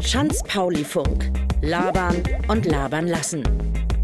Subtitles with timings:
[0.00, 1.32] Schanz-Pauli-Funk.
[1.62, 3.42] Labern und labern lassen.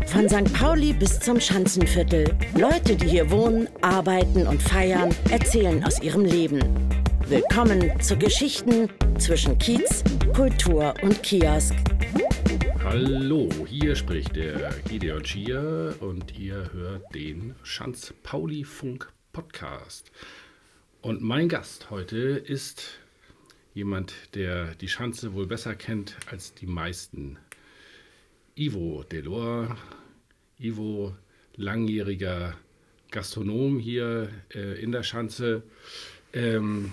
[0.07, 0.53] Von St.
[0.53, 2.37] Pauli bis zum Schanzenviertel.
[2.59, 6.61] Leute, die hier wohnen, arbeiten und feiern, erzählen aus ihrem Leben.
[7.29, 10.03] Willkommen zu Geschichten zwischen Kiez,
[10.35, 11.75] Kultur und Kiosk.
[12.83, 20.11] Hallo, hier spricht der Gideon Schier und ihr hört den Schanz-Pauli-Funk-Podcast.
[21.01, 22.99] Und mein Gast heute ist
[23.75, 27.39] jemand, der die Schanze wohl besser kennt als die meisten.
[28.55, 29.77] Ivo Delor.
[30.59, 31.17] Ivo,
[31.57, 32.57] langjähriger
[33.11, 35.63] Gastronom hier äh, in der Schanze,
[36.33, 36.93] ähm,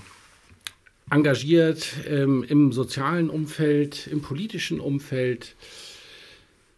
[1.10, 5.56] engagiert ähm, im sozialen Umfeld, im politischen Umfeld,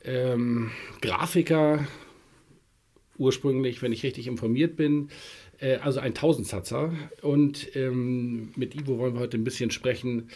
[0.04, 1.88] ähm, Grafiker,
[3.18, 5.09] ursprünglich, wenn ich richtig informiert bin,
[5.62, 6.92] äh, also ein Tausendsatzer.
[7.22, 10.30] Und ähm, mit Ivo wollen wir heute ein bisschen sprechen.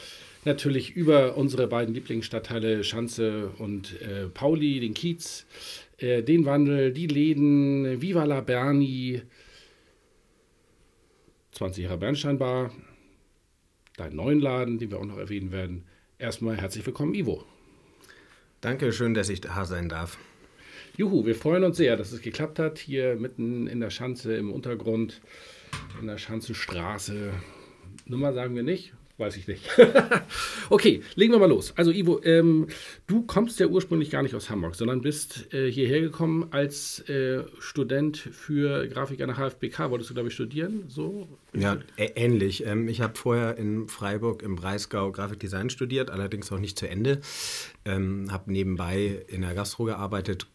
[0.45, 5.45] Natürlich über unsere beiden Lieblingsstadtteile Schanze und äh, Pauli, den Kiez,
[5.97, 9.23] äh, den Wandel, die Läden, Viva la Berni,
[11.51, 12.71] 20 Jahre Bernsteinbar,
[13.97, 15.85] deinen neuen Laden, den wir auch noch erwähnen werden.
[16.19, 17.43] Erstmal herzlich willkommen, Ivo.
[18.61, 20.17] Danke, schön, dass ich da sein darf.
[20.97, 22.77] Juhu, wir freuen uns sehr, dass es geklappt hat.
[22.77, 25.21] Hier mitten in der Schanze im Untergrund,
[25.99, 27.33] in der Schanzenstraße.
[28.05, 29.67] Nummer sagen wir nicht, weiß ich nicht.
[30.69, 31.73] okay, legen wir mal los.
[31.75, 32.67] Also Ivo, ähm,
[33.07, 37.43] du kommst ja ursprünglich gar nicht aus Hamburg, sondern bist äh, hierher gekommen als äh,
[37.59, 39.89] Student für Grafik an der HFBK.
[39.89, 40.85] Wolltest du, glaube ich, studieren?
[40.87, 41.27] So?
[41.53, 42.65] Ja, ähnlich.
[42.65, 47.19] Ähm, ich habe vorher in Freiburg im Breisgau Grafikdesign studiert, allerdings auch nicht zu Ende.
[47.83, 50.47] Ähm, habe nebenbei in der Gastro gearbeitet,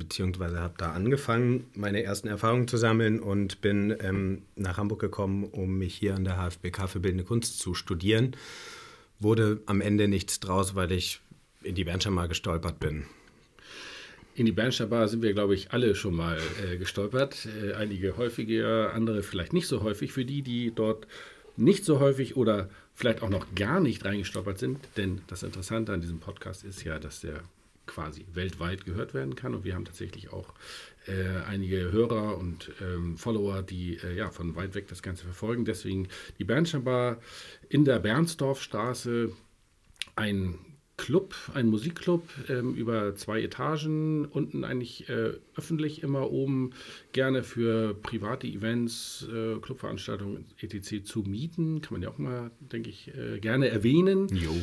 [0.00, 5.44] beziehungsweise habe da angefangen, meine ersten Erfahrungen zu sammeln und bin ähm, nach Hamburg gekommen,
[5.44, 8.36] um mich hier an der HFBK für Bildende Kunst zu studieren.
[9.20, 11.20] Wurde am Ende nichts draus, weil ich
[11.62, 13.04] in die Bernstein mal gestolpert bin.
[14.34, 17.46] In die Bernstein Bar sind wir, glaube ich, alle schon mal äh, gestolpert.
[17.62, 20.12] Äh, einige häufiger, andere vielleicht nicht so häufig.
[20.12, 21.06] Für die, die dort
[21.56, 24.78] nicht so häufig oder vielleicht auch noch gar nicht reingestolpert sind.
[24.96, 27.42] Denn das Interessante an diesem Podcast ist ja, dass der
[27.90, 29.54] quasi weltweit gehört werden kann.
[29.54, 30.54] Und wir haben tatsächlich auch
[31.06, 35.64] äh, einige Hörer und ähm, Follower, die äh, ja von weit weg das Ganze verfolgen.
[35.64, 36.08] Deswegen
[36.38, 37.16] die Bernstein
[37.68, 39.32] in der Bernsdorfstraße,
[40.16, 40.58] ein
[41.00, 46.72] Club, ein Musikclub ähm, über zwei Etagen, unten eigentlich äh, öffentlich immer oben,
[47.12, 51.02] gerne für private Events, äh, Clubveranstaltungen etc.
[51.02, 51.80] zu mieten.
[51.80, 54.28] Kann man ja auch mal, denke ich, äh, gerne erwähnen.
[54.28, 54.54] Jo.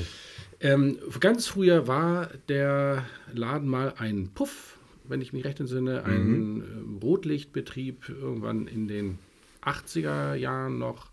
[0.60, 6.56] Ähm, ganz früher war der Laden mal ein Puff, wenn ich mich recht entsinne, ein
[6.56, 7.00] mhm.
[7.02, 9.20] Rotlichtbetrieb irgendwann in den
[9.64, 11.10] 80er Jahren noch.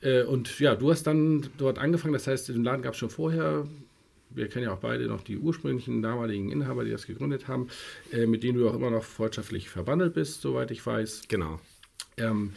[0.00, 3.10] Äh, und ja, du hast dann dort angefangen, das heißt, den Laden gab es schon
[3.10, 3.66] vorher
[4.30, 7.68] wir kennen ja auch beide noch die ursprünglichen damaligen Inhaber, die das gegründet haben,
[8.12, 11.22] äh, mit denen du auch immer noch freundschaftlich verwandelt bist, soweit ich weiß.
[11.28, 11.60] Genau.
[12.16, 12.52] Ähm,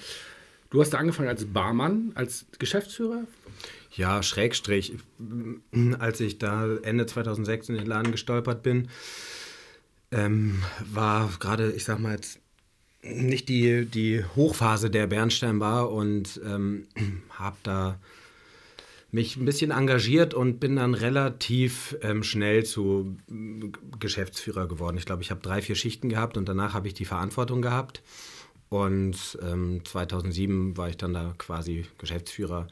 [0.69, 3.25] du hast da angefangen als Barmann, als Geschäftsführer?
[3.95, 4.93] Ja, Schrägstrich.
[5.99, 8.89] Als ich da Ende 2006 in den Laden gestolpert bin,
[10.11, 12.39] ähm, war gerade, ich sag mal jetzt,
[13.01, 16.87] nicht die, die Hochphase der Bernstein war und ähm,
[17.31, 17.99] habe da
[19.11, 23.17] mich ein bisschen engagiert und bin dann relativ ähm, schnell zu
[23.99, 24.97] Geschäftsführer geworden.
[24.97, 28.01] Ich glaube, ich habe drei, vier Schichten gehabt und danach habe ich die Verantwortung gehabt.
[28.69, 32.67] Und ähm, 2007 war ich dann da quasi Geschäftsführer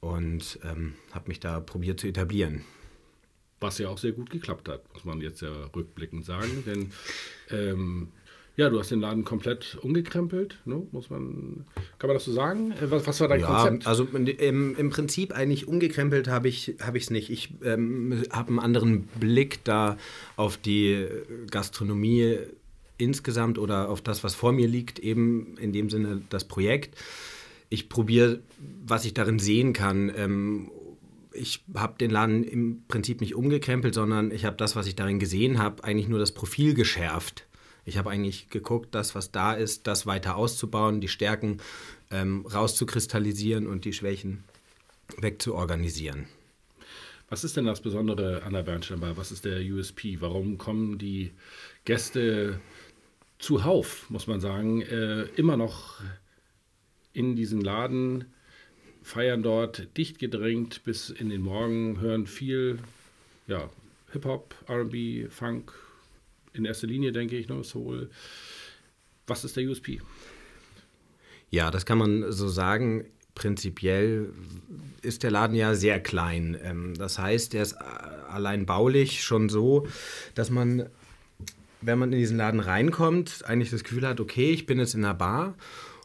[0.00, 2.64] und ähm, habe mich da probiert zu etablieren.
[3.60, 6.64] Was ja auch sehr gut geklappt hat, muss man jetzt ja rückblickend sagen.
[6.66, 6.92] Denn
[7.50, 8.08] ähm,
[8.56, 10.86] ja, du hast den Laden komplett umgekrempelt, ne?
[10.92, 11.66] muss man,
[11.98, 12.72] kann man das so sagen?
[12.72, 13.86] Äh, was, was war dein ja, Konzept?
[13.86, 17.30] Also im, im Prinzip eigentlich umgekrempelt habe ich es hab nicht.
[17.30, 19.96] Ich ähm, habe einen anderen Blick da
[20.36, 21.06] auf die
[21.50, 22.38] Gastronomie
[22.98, 26.96] insgesamt oder auf das, was vor mir liegt, eben in dem Sinne das Projekt.
[27.70, 28.40] Ich probiere,
[28.84, 30.12] was ich darin sehen kann.
[30.14, 30.70] Ähm,
[31.32, 35.18] ich habe den Laden im Prinzip nicht umgekrempelt, sondern ich habe das, was ich darin
[35.18, 37.46] gesehen habe, eigentlich nur das Profil geschärft.
[37.84, 41.58] Ich habe eigentlich geguckt, das, was da ist, das weiter auszubauen, die Stärken
[42.10, 44.44] ähm, rauszukristallisieren und die Schwächen
[45.18, 46.26] wegzuorganisieren.
[47.28, 49.16] Was ist denn das Besondere an der Bernsteinbar?
[49.16, 50.20] Was ist der USP?
[50.20, 51.30] Warum kommen die
[51.84, 52.60] Gäste
[53.38, 56.00] zuhauf, muss man sagen, äh, immer noch
[57.12, 58.26] in diesen Laden,
[59.02, 62.78] feiern dort dicht gedrängt bis in den Morgen, hören viel
[63.46, 63.68] ja,
[64.12, 65.72] Hip-Hop, RB, Funk,
[66.52, 68.10] in erster Linie, denke ich, ne, Soul.
[69.26, 70.00] Was ist der USP?
[71.50, 73.04] Ja, das kann man so sagen.
[73.34, 74.32] prinzipiell
[75.02, 76.58] ist der Laden ja sehr klein.
[76.62, 79.86] Ähm, das heißt, er ist allein baulich schon so,
[80.34, 80.88] dass man,
[81.80, 85.04] wenn man in diesen Laden reinkommt, eigentlich das Gefühl hat, okay, ich bin jetzt in
[85.04, 85.54] einer Bar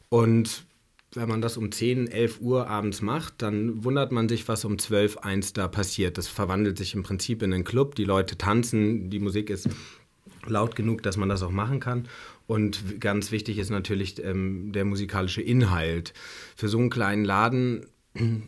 [0.10, 0.66] und
[1.14, 4.78] wenn man das um 10, 11 Uhr abends macht, dann wundert man sich, was um
[4.78, 6.18] 12, 1 da passiert.
[6.18, 7.96] Das verwandelt sich im Prinzip in einen Club.
[7.96, 9.70] Die Leute tanzen, die Musik ist
[10.46, 12.08] laut genug, dass man das auch machen kann.
[12.48, 16.14] Und ganz wichtig ist natürlich ähm, der musikalische Inhalt.
[16.56, 17.88] Für so einen kleinen Laden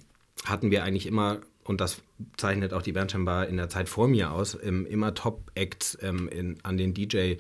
[0.45, 2.01] hatten wir eigentlich immer, und das
[2.37, 6.77] zeichnet auch die Bernsteinbar in der Zeit vor mir aus, ähm, immer Top-Acts ähm, an
[6.77, 7.39] den DJ-Pulten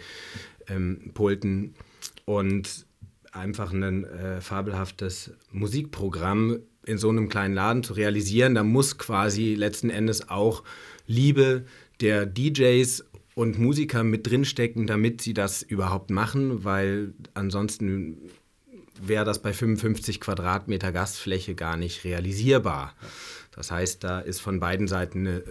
[1.53, 1.73] ähm,
[2.25, 2.86] und
[3.33, 8.55] einfach ein äh, fabelhaftes Musikprogramm in so einem kleinen Laden zu realisieren.
[8.55, 10.63] Da muss quasi letzten Endes auch
[11.05, 11.65] Liebe
[11.99, 18.17] der DJs und Musiker mit drinstecken, damit sie das überhaupt machen, weil ansonsten
[19.01, 22.95] wäre das bei 55 Quadratmeter Gastfläche gar nicht realisierbar.
[23.51, 25.41] Das heißt, da ist von beiden Seiten äh,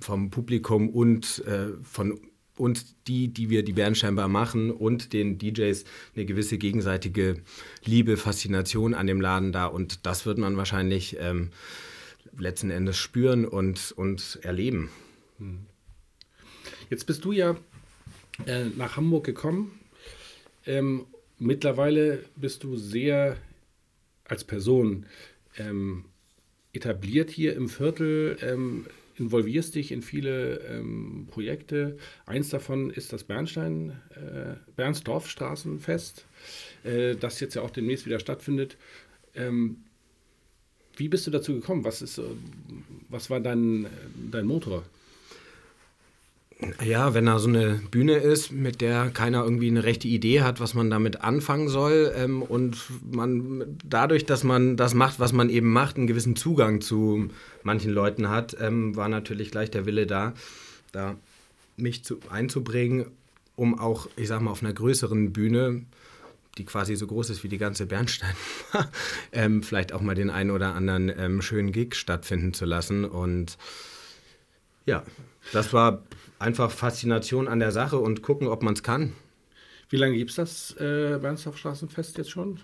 [0.00, 2.18] vom Publikum und äh, von
[2.58, 5.84] uns die, die wir die Bernsteinbar machen und den DJs
[6.14, 7.36] eine gewisse gegenseitige
[7.84, 11.50] Liebe, Faszination an dem Laden da und das wird man wahrscheinlich ähm,
[12.36, 14.90] letzten Endes spüren und, und erleben.
[16.90, 17.56] Jetzt bist du ja
[18.46, 19.78] äh, nach Hamburg gekommen.
[20.66, 21.06] Ähm,
[21.38, 23.36] mittlerweile bist du sehr
[24.24, 25.06] als Person
[25.56, 26.04] ähm,
[26.72, 28.86] etabliert hier im Viertel, ähm,
[29.20, 31.96] involvierst dich in viele ähm, Projekte.
[32.26, 36.24] Eins davon ist das Bernstein, äh, Bernsdorf-Straßenfest,
[36.84, 38.76] äh, das jetzt ja auch demnächst wieder stattfindet.
[39.34, 39.78] Ähm,
[40.96, 41.84] wie bist du dazu gekommen?
[41.84, 42.20] Was, ist,
[43.08, 43.86] was war dein,
[44.30, 44.84] dein Motor?
[46.84, 50.58] Ja, wenn da so eine Bühne ist, mit der keiner irgendwie eine rechte Idee hat,
[50.58, 52.78] was man damit anfangen soll ähm, und
[53.12, 57.28] man dadurch, dass man das macht, was man eben macht, einen gewissen Zugang zu
[57.62, 60.34] manchen Leuten hat, ähm, war natürlich gleich der Wille da,
[60.90, 61.14] da
[61.76, 63.06] mich zu, einzubringen,
[63.54, 65.84] um auch, ich sag mal, auf einer größeren Bühne,
[66.58, 68.34] die quasi so groß ist wie die ganze Bernstein,
[69.32, 73.04] ähm, vielleicht auch mal den einen oder anderen ähm, schönen Gig stattfinden zu lassen.
[73.04, 73.58] Und
[74.88, 75.04] ja,
[75.52, 76.02] das war
[76.38, 79.12] einfach Faszination an der Sache und gucken, ob man es kann.
[79.90, 82.58] Wie lange gibt es das äh, Bernsdorf-Straßenfest jetzt schon?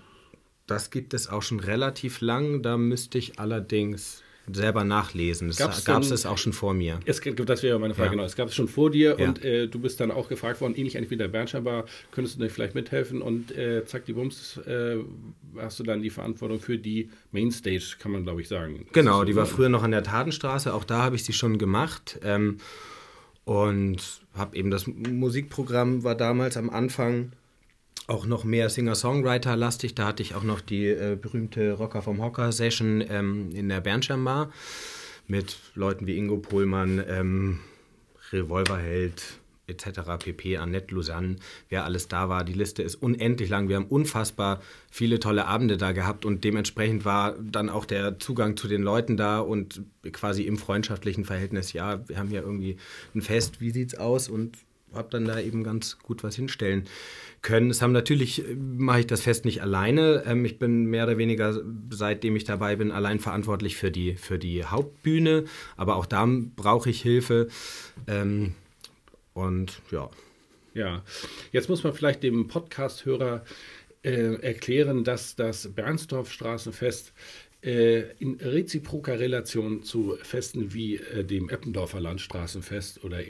[0.67, 2.63] Das gibt es auch schon relativ lang.
[2.63, 5.49] Da müsste ich allerdings selber nachlesen.
[5.49, 7.01] Das gab es auch schon vor mir.
[7.07, 8.13] Es, das wäre meine Frage, ja.
[8.13, 8.25] genau.
[8.25, 9.29] Es gab es schon vor dir ja.
[9.29, 12.51] und äh, du bist dann auch gefragt worden, ähnlich wie der Bernscheinbar, könntest du dir
[12.51, 14.99] vielleicht mithelfen und äh, zack, die Bums, äh,
[15.57, 18.87] hast du dann die Verantwortung für die Mainstage, kann man glaube ich sagen.
[18.93, 21.59] Genau, die so war früher noch an der Tatenstraße, auch da habe ich sie schon
[21.59, 22.19] gemacht.
[22.23, 22.59] Ähm,
[23.45, 27.33] und habe eben das Musikprogramm war damals am Anfang
[28.07, 29.95] auch noch mehr Singer-Songwriter-lastig.
[29.95, 34.23] Da hatte ich auch noch die äh, berühmte Rocker vom Hocker-Session ähm, in der Bernstein
[35.27, 37.61] mit Leuten wie Ingo Pohlmann, ähm,
[38.31, 39.23] Revolverheld,
[39.67, 40.01] etc.
[40.19, 40.59] pp.
[40.59, 41.37] Annette Lausanne,
[41.71, 42.45] wer alles da war.
[42.45, 43.69] Die Liste ist unendlich lang.
[43.69, 44.61] Wir haben unfassbar
[44.91, 49.17] viele tolle Abende da gehabt und dementsprechend war dann auch der Zugang zu den Leuten
[49.17, 52.77] da und quasi im freundschaftlichen Verhältnis, ja, wir haben ja irgendwie
[53.15, 54.59] ein Fest, wie sieht's aus und
[54.95, 56.85] habe dann da eben ganz gut was hinstellen
[57.43, 57.71] können.
[57.71, 60.25] Es haben natürlich, mache ich das Fest nicht alleine.
[60.27, 61.61] Ähm, ich bin mehr oder weniger,
[61.91, 65.45] seitdem ich dabei bin, allein verantwortlich für die, für die Hauptbühne.
[65.77, 66.27] Aber auch da
[66.57, 67.49] brauche ich Hilfe.
[68.07, 68.55] Ähm,
[69.35, 70.11] und ja.
[70.75, 71.05] Ja,
[71.53, 73.45] jetzt muss man vielleicht dem Podcast-Hörer
[74.03, 77.13] äh, erklären, dass das Bernsdorf-Straßenfest
[77.63, 83.21] äh, in reziproker Relation zu Festen wie äh, dem Eppendorfer Landstraßenfest oder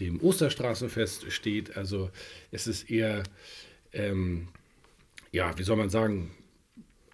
[0.00, 1.76] dem Osterstraßenfest steht.
[1.76, 2.10] Also
[2.50, 3.22] es ist eher,
[3.92, 4.48] ähm,
[5.32, 6.30] ja, wie soll man sagen,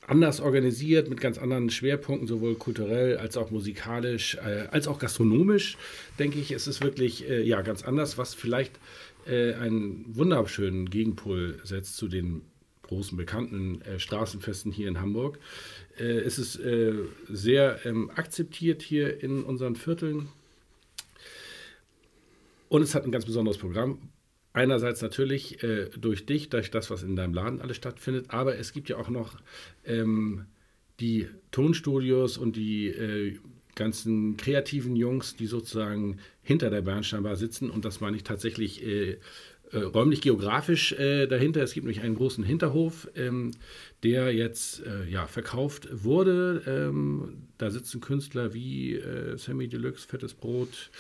[0.07, 5.77] anders organisiert, mit ganz anderen Schwerpunkten, sowohl kulturell als auch musikalisch, äh, als auch gastronomisch,
[6.19, 8.79] denke ich, ist es wirklich äh, ja, ganz anders, was vielleicht
[9.27, 12.43] äh, einen wunderschönen Gegenpol setzt zu den
[12.83, 15.39] großen bekannten äh, Straßenfesten hier in Hamburg.
[15.99, 16.95] Äh, es ist äh,
[17.29, 20.29] sehr ähm, akzeptiert hier in unseren Vierteln.
[22.69, 23.99] Und es hat ein ganz besonderes Programm,
[24.57, 28.73] Einerseits natürlich äh, durch dich, durch das, was in deinem Laden alles stattfindet, aber es
[28.73, 29.37] gibt ja auch noch
[29.85, 30.47] ähm,
[30.99, 33.37] die Tonstudios und die äh,
[33.75, 37.69] ganzen kreativen Jungs, die sozusagen hinter der Bernsteinbar sitzen.
[37.69, 39.19] Und das meine ich tatsächlich äh,
[39.73, 41.63] äh räumlich geografisch äh, dahinter.
[41.63, 43.51] Es gibt nämlich einen großen Hinterhof, ähm,
[44.05, 46.63] der jetzt äh, ja, verkauft wurde.
[46.67, 48.99] Ähm, da sitzen Künstler wie
[49.37, 50.91] Sammy Deluxe, Fettes Brot.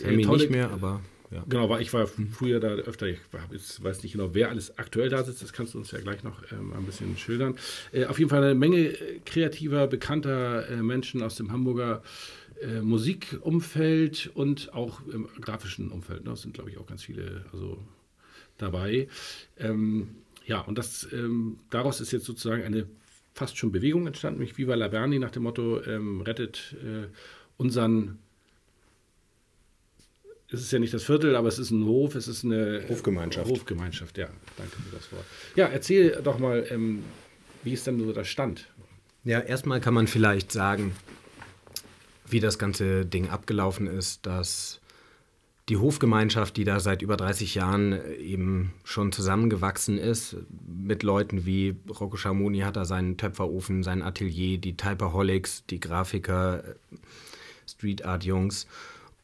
[0.00, 1.00] Sammy nicht mehr, aber
[1.34, 1.44] Ja.
[1.48, 5.24] Genau, weil ich war früher da öfter, ich weiß nicht genau, wer alles aktuell da
[5.24, 7.56] sitzt, das kannst du uns ja gleich noch ähm, ein bisschen schildern.
[7.92, 12.02] Äh, auf jeden Fall eine Menge äh, kreativer, bekannter äh, Menschen aus dem Hamburger
[12.62, 16.24] äh, Musikumfeld und auch im grafischen Umfeld.
[16.24, 16.30] Ne?
[16.30, 17.82] Das sind, glaube ich, auch ganz viele also,
[18.56, 19.08] dabei.
[19.58, 20.10] Ähm,
[20.46, 22.86] ja, und das, ähm, daraus ist jetzt sozusagen eine
[23.34, 27.08] fast schon Bewegung entstanden, nämlich Viva la Berni nach dem Motto, ähm, rettet äh,
[27.56, 28.18] unseren
[30.50, 33.50] es ist ja nicht das Viertel, aber es ist ein Hof, es ist eine Hofgemeinschaft.
[33.50, 35.24] Hofgemeinschaft, ja, danke für das Wort.
[35.56, 37.02] Ja, erzähl doch mal, ähm,
[37.62, 38.68] wie ist denn so der Stand?
[39.24, 40.94] Ja, erstmal kann man vielleicht sagen,
[42.28, 44.80] wie das ganze Ding abgelaufen ist, dass
[45.70, 50.36] die Hofgemeinschaft, die da seit über 30 Jahren äh, eben schon zusammengewachsen ist,
[50.66, 56.64] mit Leuten wie Rocco Schamoni hat da seinen Töpferofen, sein Atelier, die Typeholics, die Grafiker,
[56.64, 56.74] äh,
[57.66, 58.66] Street Art Jungs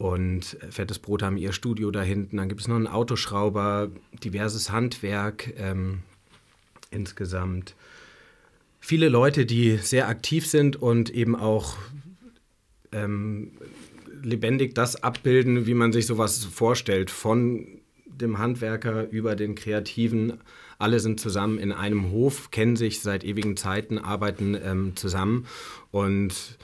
[0.00, 2.38] und Fettes Brot haben ihr Studio da hinten.
[2.38, 3.90] Dann gibt es noch einen Autoschrauber,
[4.24, 5.98] diverses Handwerk ähm,
[6.90, 7.74] insgesamt.
[8.80, 11.76] Viele Leute, die sehr aktiv sind und eben auch
[12.92, 13.50] ähm,
[14.22, 17.10] lebendig das abbilden, wie man sich sowas vorstellt.
[17.10, 17.66] Von
[18.06, 20.38] dem Handwerker über den Kreativen.
[20.78, 25.46] Alle sind zusammen in einem Hof, kennen sich seit ewigen Zeiten, arbeiten ähm, zusammen.
[25.90, 26.56] Und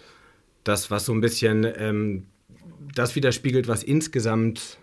[0.64, 2.24] das, was so ein bisschen ähm,
[2.94, 4.78] das widerspiegelt, was insgesamt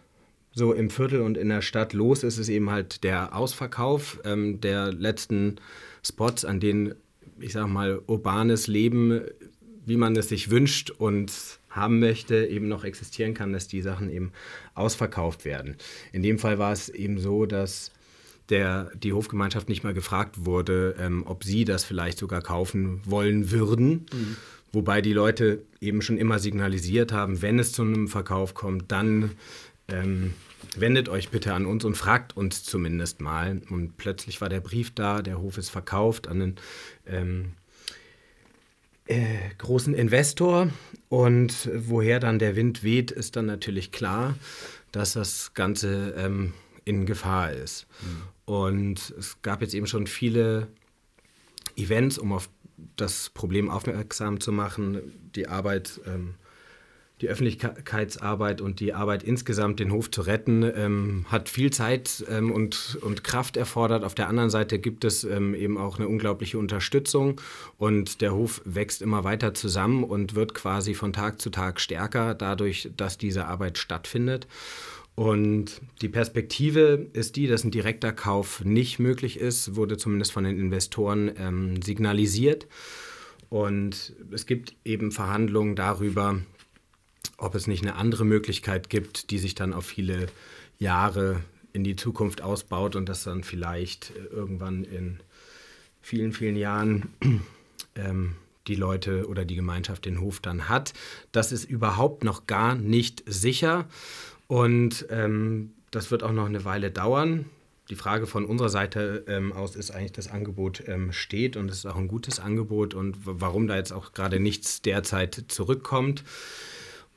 [0.53, 4.61] so im Viertel und in der Stadt los ist, ist eben halt der Ausverkauf ähm,
[4.61, 5.55] der letzten
[6.05, 6.95] Spots, an denen,
[7.39, 9.21] ich sag mal, urbanes Leben,
[9.85, 11.31] wie man es sich wünscht und
[11.69, 14.31] haben möchte, eben noch existieren kann, dass die Sachen eben
[14.75, 15.75] ausverkauft werden.
[16.11, 17.91] In dem Fall war es eben so, dass
[18.49, 23.51] der, die Hofgemeinschaft nicht mal gefragt wurde, ähm, ob sie das vielleicht sogar kaufen wollen
[23.51, 24.05] würden.
[24.13, 24.37] Mhm.
[24.73, 29.31] Wobei die Leute eben schon immer signalisiert haben, wenn es zu einem Verkauf kommt, dann
[29.87, 30.33] ähm,
[30.75, 33.61] wendet euch bitte an uns und fragt uns zumindest mal.
[33.69, 36.55] Und plötzlich war der Brief da, der Hof ist verkauft an einen
[37.05, 37.53] ähm,
[39.05, 40.69] äh, großen Investor.
[41.07, 44.35] Und woher dann der Wind weht, ist dann natürlich klar,
[44.91, 46.53] dass das Ganze ähm,
[46.83, 47.85] in Gefahr ist.
[48.01, 48.53] Mhm.
[48.53, 50.67] Und es gab jetzt eben schon viele
[51.75, 52.49] Events, um auf
[52.95, 55.01] das Problem aufmerksam zu machen,
[55.35, 56.35] die Arbeit ähm,
[57.23, 62.51] die Öffentlichkeitsarbeit und die Arbeit insgesamt, den Hof zu retten, ähm, hat viel Zeit ähm,
[62.51, 64.03] und, und Kraft erfordert.
[64.03, 67.39] Auf der anderen Seite gibt es ähm, eben auch eine unglaubliche Unterstützung
[67.77, 72.35] und der Hof wächst immer weiter zusammen und wird quasi von Tag zu Tag stärker,
[72.35, 74.45] dadurch, dass diese Arbeit stattfindet.
[75.15, 80.43] Und die Perspektive ist die, dass ein direkter Kauf nicht möglich ist, wurde zumindest von
[80.43, 82.67] den Investoren ähm, signalisiert.
[83.49, 86.39] Und es gibt eben Verhandlungen darüber,
[87.37, 90.27] ob es nicht eine andere Möglichkeit gibt, die sich dann auf viele
[90.79, 91.41] Jahre
[91.73, 95.19] in die Zukunft ausbaut und das dann vielleicht äh, irgendwann in
[96.01, 97.09] vielen, vielen Jahren
[97.95, 98.35] ähm,
[98.67, 100.93] die Leute oder die Gemeinschaft den Hof dann hat.
[101.31, 103.87] Das ist überhaupt noch gar nicht sicher
[104.53, 107.45] und ähm, das wird auch noch eine Weile dauern.
[107.89, 111.77] Die Frage von unserer Seite ähm, aus ist eigentlich, das Angebot ähm, steht und es
[111.77, 116.23] ist auch ein gutes Angebot und warum da jetzt auch gerade nichts derzeit zurückkommt.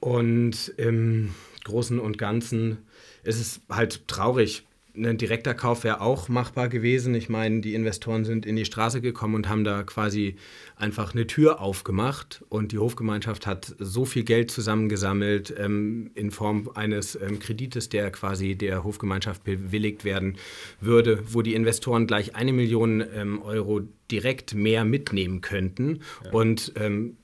[0.00, 2.78] Und im Großen und Ganzen
[3.22, 4.66] ist es halt traurig.
[4.96, 7.14] Ein direkter Kauf wäre auch machbar gewesen.
[7.14, 10.36] Ich meine, die Investoren sind in die Straße gekommen und haben da quasi
[10.76, 12.44] einfach eine Tür aufgemacht.
[12.48, 18.10] Und die Hofgemeinschaft hat so viel Geld zusammengesammelt ähm, in Form eines ähm, Kredites, der
[18.10, 20.36] quasi der Hofgemeinschaft bewilligt werden
[20.80, 26.00] würde, wo die Investoren gleich eine Million ähm, Euro direkt mehr mitnehmen könnten.
[26.24, 26.30] Ja.
[26.32, 27.16] Und ähm,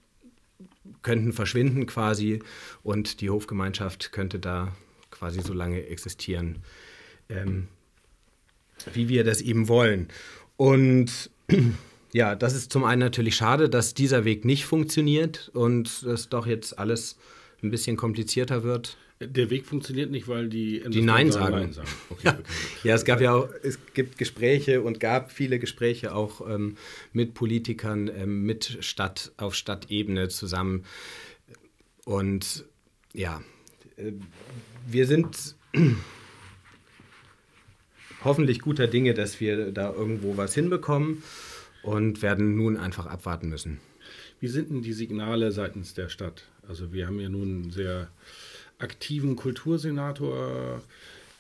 [1.03, 2.41] könnten verschwinden quasi
[2.83, 4.73] und die Hofgemeinschaft könnte da
[5.11, 6.59] quasi so lange existieren,
[7.33, 7.69] ähm,
[8.93, 10.09] wie wir das eben wollen.
[10.57, 11.31] Und
[12.13, 16.47] ja, das ist zum einen natürlich schade, dass dieser Weg nicht funktioniert und es doch
[16.47, 17.17] jetzt alles
[17.63, 18.97] ein bisschen komplizierter wird.
[19.21, 21.55] Der Weg funktioniert nicht, weil die die Nein sagen.
[21.55, 21.89] Nein sagen.
[22.11, 22.33] Okay, ja.
[22.33, 22.43] Okay.
[22.83, 22.95] ja.
[22.95, 26.77] es gab ja auch, es gibt Gespräche und gab viele Gespräche auch ähm,
[27.13, 30.85] mit Politikern, ähm, mit Stadt auf Stadtebene zusammen.
[32.05, 32.65] Und
[33.13, 33.43] ja,
[33.97, 34.13] äh,
[34.89, 35.55] wir sind
[38.25, 41.23] hoffentlich guter Dinge, dass wir da irgendwo was hinbekommen
[41.83, 43.81] und werden nun einfach abwarten müssen.
[44.41, 46.45] Wie sind denn die Signale seitens der Stadt?
[46.67, 48.09] Also wir haben ja nun sehr
[48.79, 50.83] aktiven Kultursenator.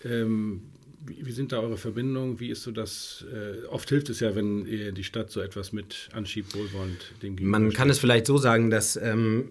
[0.04, 0.62] Ähm,
[1.04, 2.38] wie, sind da eure Verbindungen?
[2.38, 3.24] Wie ist so das?
[3.32, 7.72] Äh, oft hilft es ja, wenn die Stadt so etwas mit anschiebt, wohlwollend dem Man
[7.72, 9.48] kann es vielleicht so sagen, dass ähm,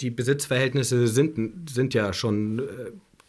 [0.00, 2.62] die Besitzverhältnisse sind, sind ja schon äh,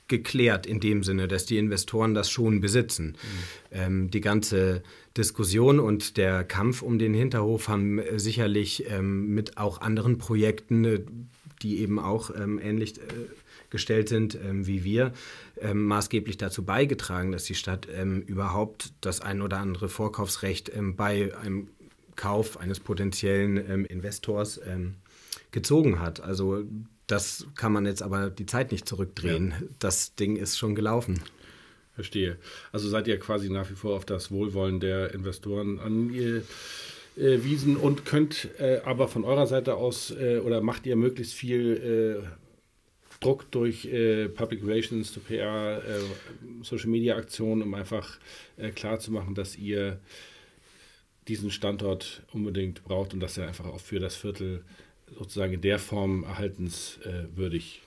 [0.08, 3.06] geklärt in dem Sinne, dass die Investoren das schon besitzen.
[3.06, 3.18] Mhm.
[3.72, 4.84] Ähm, die ganze
[5.18, 10.86] Diskussion und der Kampf um den Hinterhof haben äh, sicherlich ähm, mit auch anderen Projekten,
[10.86, 11.02] äh,
[11.62, 13.02] die eben auch ähm, ähnlich äh,
[13.72, 15.12] gestellt sind ähm, wie wir,
[15.60, 21.36] ähm, maßgeblich dazu beigetragen, dass die Stadt ähm, überhaupt das ein oder andere Vorkaufsrecht bei
[21.36, 21.70] einem
[22.16, 24.62] Kauf eines potenziellen Investors
[25.52, 26.22] gezogen hat.
[26.22, 26.64] Also
[27.08, 29.52] das kann man jetzt aber die Zeit nicht zurückdrehen.
[29.52, 29.68] Ja.
[29.80, 31.22] Das Ding ist schon gelaufen.
[31.94, 32.38] Verstehe.
[32.72, 38.50] Also seid ihr quasi nach wie vor auf das Wohlwollen der Investoren angewiesen und könnt
[38.60, 42.28] äh, aber von eurer Seite aus äh, oder macht ihr möglichst viel äh,
[43.22, 46.02] Druck durch äh, Public Relations, zu PR, äh,
[46.64, 48.18] Social Media Aktionen, um einfach
[48.58, 50.00] äh, klarzumachen, dass ihr
[51.30, 54.64] diesen Standort unbedingt braucht und dass er einfach auch für das Viertel
[55.18, 57.82] sozusagen in der Form erhaltenswürdig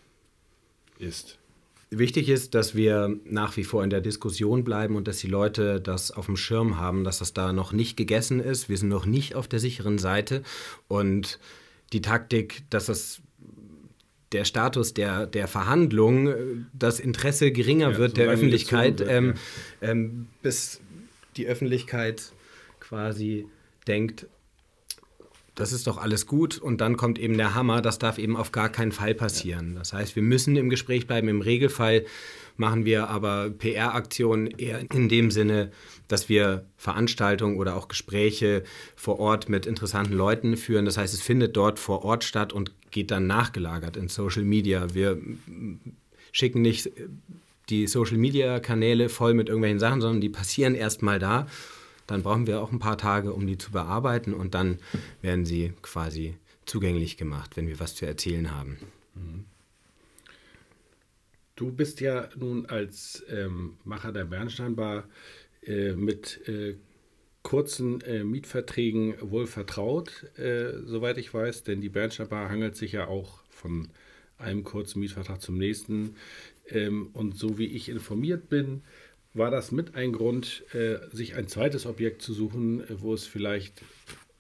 [0.99, 1.39] ist.
[1.91, 5.81] Wichtig ist, dass wir nach wie vor in der Diskussion bleiben und dass die Leute
[5.81, 8.69] das auf dem Schirm haben, dass das da noch nicht gegessen ist.
[8.69, 10.43] Wir sind noch nicht auf der sicheren Seite
[10.87, 11.39] und
[11.95, 13.23] die Taktik, dass das
[14.33, 19.35] der Status der, der Verhandlungen, das Interesse geringer ja, wird der Öffentlichkeit, wird, ähm,
[19.81, 19.89] ja.
[19.89, 20.83] ähm, bis
[21.39, 22.33] die Öffentlichkeit
[22.81, 23.47] quasi
[23.87, 24.27] denkt,
[25.59, 28.53] das ist doch alles gut und dann kommt eben der Hammer, das darf eben auf
[28.53, 29.75] gar keinen Fall passieren.
[29.75, 31.27] Das heißt, wir müssen im Gespräch bleiben.
[31.27, 32.05] Im Regelfall
[32.57, 35.73] machen wir aber PR-Aktionen eher in dem Sinne,
[36.07, 38.63] dass wir Veranstaltungen oder auch Gespräche
[38.95, 40.85] vor Ort mit interessanten Leuten führen.
[40.85, 44.95] Das heißt, es findet dort vor Ort statt und geht dann nachgelagert in Social Media.
[44.95, 45.19] Wir
[46.31, 46.93] schicken nicht
[47.69, 51.49] die Social Media Kanäle voll mit irgendwelchen Sachen, sondern die passieren erst mal da
[52.09, 54.79] dann brauchen wir auch ein paar Tage, um die zu bearbeiten und dann
[55.23, 56.35] werden sie quasi
[56.67, 58.79] zugänglich gemacht, wenn wir was zu erzählen haben.
[61.55, 65.05] Du bist ja nun als ähm, Macher der Bernsteinbar
[65.63, 66.77] äh, mit äh,
[67.43, 73.07] kurzen äh, Mietverträgen wohl vertraut, äh, soweit ich weiß, denn die Bernsteinbar hangelt sich ja
[73.07, 73.89] auch von
[74.39, 76.15] einem kurzen Mietvertrag zum nächsten.
[76.69, 78.83] Ähm, und so wie ich informiert bin,
[79.35, 83.27] war das mit ein Grund, äh, sich ein zweites Objekt zu suchen, äh, wo es
[83.27, 83.83] vielleicht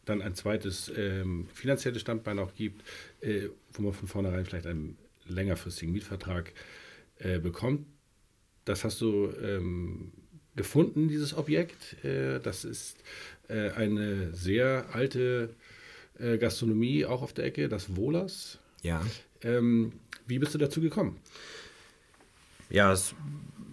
[0.05, 2.83] dann ein zweites ähm, finanzielles Standbein auch gibt,
[3.20, 4.96] äh, wo man von vornherein vielleicht einen
[5.27, 6.53] längerfristigen Mietvertrag
[7.18, 7.87] äh, bekommt.
[8.64, 10.12] Das hast du ähm,
[10.57, 12.03] gefunden, dieses Objekt.
[12.05, 12.96] Äh, das ist
[13.48, 15.55] äh, eine sehr alte
[16.40, 18.59] Gastronomie, auch auf der Ecke, das Wohlers.
[18.83, 19.07] Ja.
[19.42, 19.92] Ähm,
[20.27, 21.20] wie bist du dazu gekommen?
[22.70, 23.14] Ja, es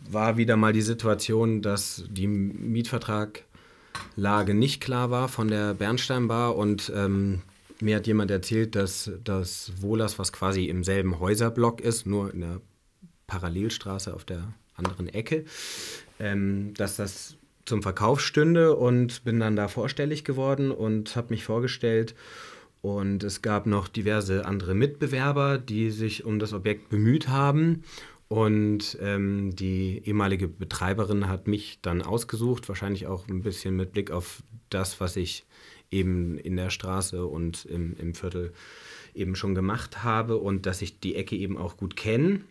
[0.09, 6.91] war wieder mal die Situation, dass die Mietvertraglage nicht klar war von der Bernsteinbar und
[6.95, 7.41] ähm,
[7.81, 12.41] mir hat jemand erzählt, dass das Wohlers, was quasi im selben Häuserblock ist, nur in
[12.41, 12.61] der
[13.27, 15.45] Parallelstraße auf der anderen Ecke,
[16.19, 21.43] ähm, dass das zum Verkauf stünde und bin dann da vorstellig geworden und habe mich
[21.43, 22.15] vorgestellt.
[22.81, 27.83] Und es gab noch diverse andere Mitbewerber, die sich um das Objekt bemüht haben.
[28.27, 34.09] Und ähm, die ehemalige Betreiberin hat mich dann ausgesucht, wahrscheinlich auch ein bisschen mit Blick
[34.09, 35.45] auf das, was ich
[35.91, 38.51] eben in der Straße und im, im Viertel
[39.13, 42.41] eben schon gemacht habe und dass ich die Ecke eben auch gut kenne.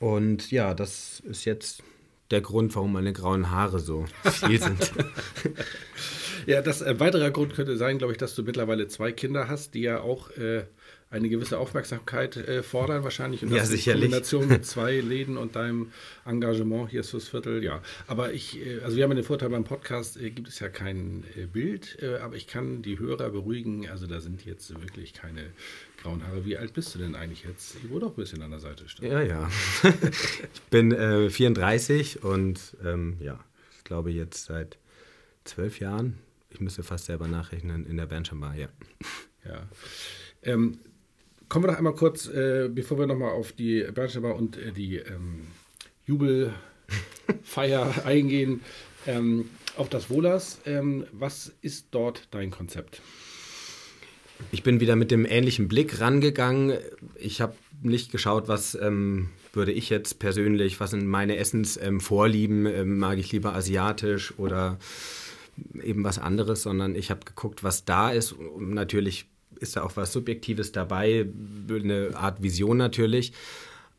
[0.00, 1.82] Und ja, das ist jetzt
[2.30, 4.92] der Grund, warum meine grauen Haare so viel sind.
[6.46, 9.74] ja, das äh, weiterer Grund könnte sein, glaube ich, dass du mittlerweile zwei Kinder hast,
[9.74, 10.64] die ja auch äh,
[11.10, 13.42] eine gewisse Aufmerksamkeit äh, fordern wahrscheinlich.
[13.42, 14.04] Und ja, das sicherlich.
[14.04, 15.90] In Kombination mit zwei Läden und deinem
[16.26, 17.82] Engagement hier fürs Viertel, ja.
[18.06, 21.24] Aber ich, äh, also wir haben den Vorteil beim Podcast, äh, gibt es ja kein
[21.36, 25.46] äh, Bild, äh, aber ich kann die Hörer beruhigen, also da sind jetzt wirklich keine
[26.02, 26.44] grauen Haare.
[26.44, 27.76] Wie alt bist du denn eigentlich jetzt?
[27.82, 29.10] Ich wurde auch ein bisschen an der Seite stehen.
[29.10, 29.50] Ja, ja.
[29.82, 30.92] ich bin
[31.30, 33.42] 34 äh, und ähm, ja,
[33.78, 34.76] ich glaube jetzt seit
[35.44, 36.18] zwölf Jahren,
[36.50, 38.68] ich müsste fast selber nachrechnen, in der Bernschambar, ja.
[39.46, 39.66] Ja.
[40.42, 40.78] Ähm,
[41.48, 44.96] Kommen wir doch einmal kurz, äh, bevor wir nochmal auf die Bernsteinbar und äh, die
[44.96, 45.46] ähm,
[46.04, 48.60] Jubelfeier eingehen,
[49.06, 50.60] ähm, auf das Wohlers.
[50.66, 53.00] Ähm, was ist dort dein Konzept?
[54.52, 56.78] Ich bin wieder mit dem ähnlichen Blick rangegangen.
[57.16, 62.74] Ich habe nicht geschaut, was ähm, würde ich jetzt persönlich, was sind meine Essensvorlieben, ähm,
[62.74, 64.78] ähm, mag ich lieber asiatisch oder
[65.82, 68.32] eben was anderes, sondern ich habe geguckt, was da ist.
[68.32, 69.26] Und natürlich
[69.60, 71.26] ist da auch was Subjektives dabei,
[71.68, 73.32] eine Art Vision natürlich.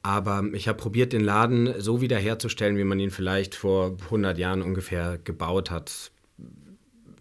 [0.02, 4.62] Aber ich habe probiert, den Laden so wiederherzustellen, wie man ihn vielleicht vor 100 Jahren
[4.62, 6.12] ungefähr gebaut hat.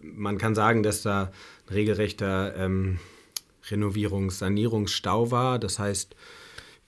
[0.01, 1.31] Man kann sagen, dass da
[1.67, 2.99] ein regelrechter ähm,
[3.69, 5.59] Renovierungs-, Sanierungsstau war.
[5.59, 6.15] Das heißt,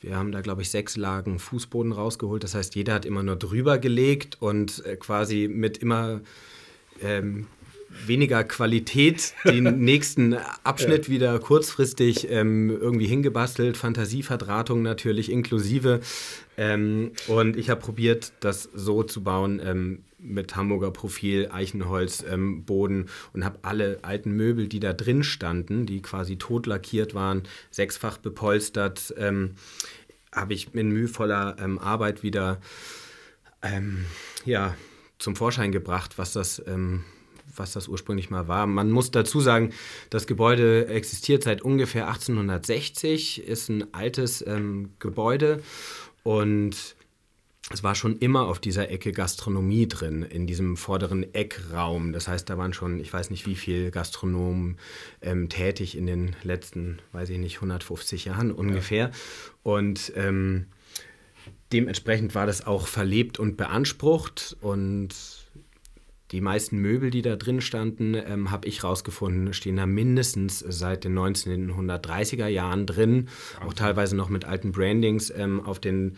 [0.01, 2.43] Wir haben da, glaube ich, sechs Lagen Fußboden rausgeholt.
[2.43, 6.21] Das heißt, jeder hat immer nur drüber gelegt und äh, quasi mit immer
[7.01, 7.45] ähm,
[8.05, 11.13] weniger Qualität den nächsten Abschnitt ja.
[11.13, 16.01] wieder kurzfristig ähm, irgendwie hingebastelt, Fantasieverdrahtung natürlich inklusive.
[16.57, 22.63] Ähm, und ich habe probiert, das so zu bauen ähm, mit Hamburger Profil, Eichenholz, ähm,
[22.65, 27.43] Boden und habe alle alten Möbel, die da drin standen, die quasi tot lackiert waren,
[27.71, 29.55] sechsfach bepolstert, ähm,
[30.33, 32.59] habe ich in mühevoller ähm, Arbeit wieder
[34.43, 34.75] ja,
[35.19, 36.63] zum Vorschein gebracht, was das
[37.55, 38.67] was das ursprünglich mal war.
[38.67, 39.71] Man muss dazu sagen,
[40.09, 45.61] das Gebäude existiert seit ungefähr 1860, ist ein altes ähm, Gebäude
[46.23, 46.95] und
[47.73, 52.11] es war schon immer auf dieser Ecke Gastronomie drin, in diesem vorderen Eckraum.
[52.11, 54.77] Das heißt, da waren schon, ich weiß nicht wie viele Gastronomen
[55.21, 59.05] ähm, tätig in den letzten, weiß ich nicht, 150 Jahren ungefähr.
[59.05, 59.11] Ja.
[59.63, 60.65] Und ähm,
[61.71, 65.09] dementsprechend war das auch verlebt und beansprucht und
[66.31, 71.03] die meisten Möbel, die da drin standen, ähm, habe ich rausgefunden, stehen da mindestens seit
[71.03, 73.27] den 1930er Jahren drin.
[73.65, 76.15] Auch teilweise noch mit alten Brandings ähm, auf, den,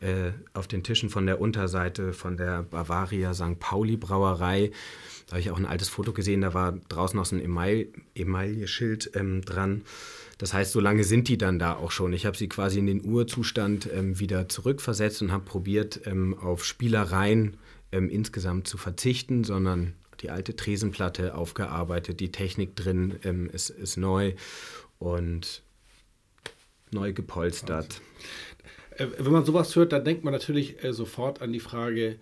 [0.00, 3.58] äh, auf den Tischen von der Unterseite von der Bavaria St.
[3.58, 4.70] Pauli Brauerei.
[5.26, 7.42] Da habe ich auch ein altes Foto gesehen, da war draußen noch so ein
[8.14, 9.82] Emaille-Schild ähm, dran.
[10.38, 12.12] Das heißt, so lange sind die dann da auch schon.
[12.12, 16.64] Ich habe sie quasi in den Urzustand ähm, wieder zurückversetzt und habe probiert, ähm, auf
[16.64, 17.56] Spielereien
[17.96, 23.96] ähm, insgesamt zu verzichten, sondern die alte Tresenplatte aufgearbeitet, die Technik drin ähm, ist, ist
[23.96, 24.34] neu
[24.98, 25.62] und
[26.90, 28.00] neu gepolstert.
[28.96, 32.16] Äh, wenn man sowas hört, dann denkt man natürlich äh, sofort an die Frage,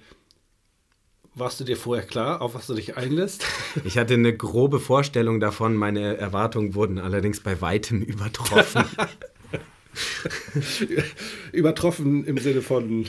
[1.35, 3.45] warst du dir vorher klar, auf was du dich einlässt?
[3.85, 8.85] Ich hatte eine grobe Vorstellung davon, meine Erwartungen wurden allerdings bei weitem übertroffen.
[11.53, 13.07] übertroffen im Sinne von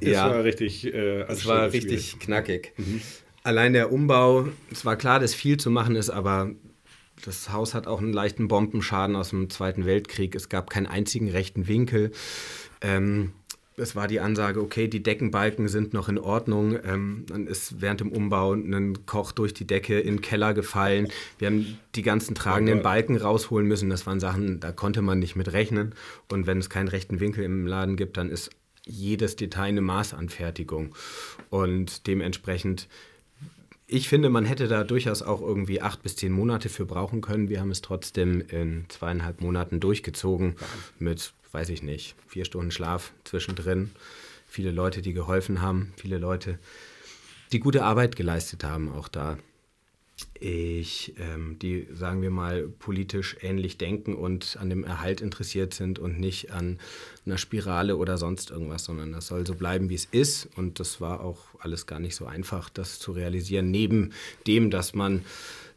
[0.00, 2.72] es ja, war richtig, äh, es war richtig knackig.
[2.76, 3.00] Mhm.
[3.42, 6.50] Allein der Umbau, es war klar, dass viel zu machen ist, aber
[7.24, 10.34] das Haus hat auch einen leichten Bombenschaden aus dem Zweiten Weltkrieg.
[10.34, 12.12] Es gab keinen einzigen rechten Winkel.
[12.80, 13.32] Ähm,
[13.78, 16.78] es war die Ansage, okay, die Deckenbalken sind noch in Ordnung.
[16.84, 21.08] Ähm, dann ist während dem Umbau ein Koch durch die Decke in den Keller gefallen.
[21.38, 23.88] Wir haben die ganzen tragenden Balken rausholen müssen.
[23.88, 25.94] Das waren Sachen, da konnte man nicht mit rechnen.
[26.30, 28.50] Und wenn es keinen rechten Winkel im Laden gibt, dann ist
[28.88, 30.94] jedes Detail eine Maßanfertigung.
[31.50, 32.88] Und dementsprechend,
[33.86, 37.48] ich finde, man hätte da durchaus auch irgendwie acht bis zehn Monate für brauchen können.
[37.48, 40.56] Wir haben es trotzdem in zweieinhalb Monaten durchgezogen
[40.98, 43.90] mit, weiß ich nicht, vier Stunden Schlaf zwischendrin.
[44.48, 46.58] Viele Leute, die geholfen haben, viele Leute,
[47.52, 49.38] die gute Arbeit geleistet haben, auch da
[50.40, 55.98] ich, ähm, die, sagen wir mal, politisch ähnlich denken und an dem Erhalt interessiert sind
[55.98, 56.78] und nicht an
[57.26, 60.48] einer Spirale oder sonst irgendwas, sondern das soll so bleiben, wie es ist.
[60.56, 64.12] Und das war auch alles gar nicht so einfach, das zu realisieren, neben
[64.46, 65.24] dem, dass man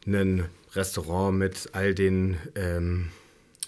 [0.05, 3.09] ein Restaurant mit all den, ähm,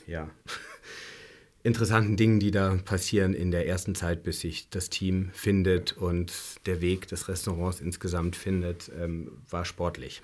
[0.07, 0.29] ja,
[1.63, 6.33] interessanten Dingen, die da passieren in der ersten Zeit, bis sich das Team findet und
[6.65, 10.21] der Weg des Restaurants insgesamt findet, ähm, war sportlich.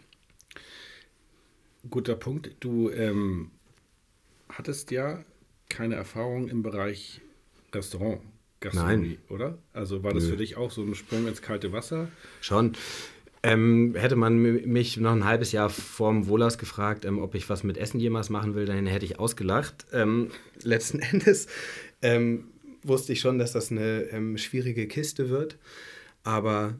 [1.89, 2.51] Guter Punkt.
[2.59, 3.51] Du ähm,
[4.49, 5.23] hattest ja
[5.69, 7.21] keine Erfahrung im Bereich
[7.73, 8.21] Restaurant,
[8.59, 9.17] Gastronomie, Nein.
[9.29, 9.57] oder?
[9.73, 10.31] Also war das Nö.
[10.31, 12.09] für dich auch so ein Sprung ins kalte Wasser?
[12.41, 12.73] Schon.
[13.41, 17.63] Ähm, hätte man mich noch ein halbes Jahr vorm Wohlers gefragt, ähm, ob ich was
[17.63, 19.85] mit Essen jemals machen will, dann hätte ich ausgelacht.
[19.93, 21.47] Ähm, letzten Endes
[22.01, 22.49] ähm,
[22.83, 25.57] wusste ich schon, dass das eine ähm, schwierige Kiste wird.
[26.23, 26.77] Aber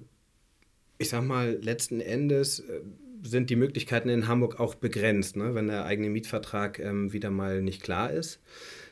[0.98, 2.82] ich sag mal, letzten Endes äh,
[3.22, 5.36] sind die Möglichkeiten in Hamburg auch begrenzt.
[5.36, 5.56] Ne?
[5.56, 8.40] Wenn der eigene Mietvertrag ähm, wieder mal nicht klar ist,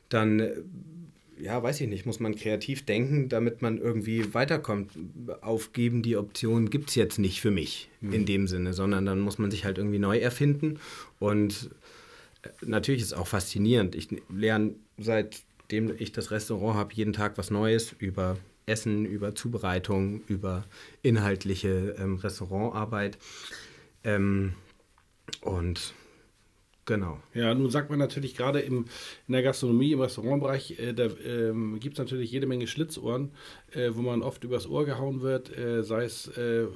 [0.09, 0.53] dann, äh,
[1.39, 4.91] ja, weiß ich nicht, muss man kreativ denken, damit man irgendwie weiterkommt.
[5.41, 8.13] Aufgeben, die Option gibt es jetzt nicht für mich mhm.
[8.13, 10.79] in dem Sinne, sondern dann muss man sich halt irgendwie neu erfinden.
[11.19, 11.69] Und
[12.43, 13.95] äh, natürlich ist es auch faszinierend.
[13.95, 18.37] Ich lerne seitdem ich das Restaurant habe, jeden Tag was Neues über
[18.67, 20.65] Essen, über Zubereitung, über
[21.01, 23.17] inhaltliche ähm, Restaurantarbeit.
[24.07, 24.53] Ähm,
[25.41, 25.93] und
[26.87, 27.19] Genau.
[27.33, 28.85] Ja, nun sagt man natürlich gerade in
[29.27, 33.31] der Gastronomie, im Restaurantbereich, äh, da ähm, gibt es natürlich jede Menge Schlitzohren,
[33.73, 36.67] äh, wo man oft übers Ohr gehauen wird, äh, sei es äh,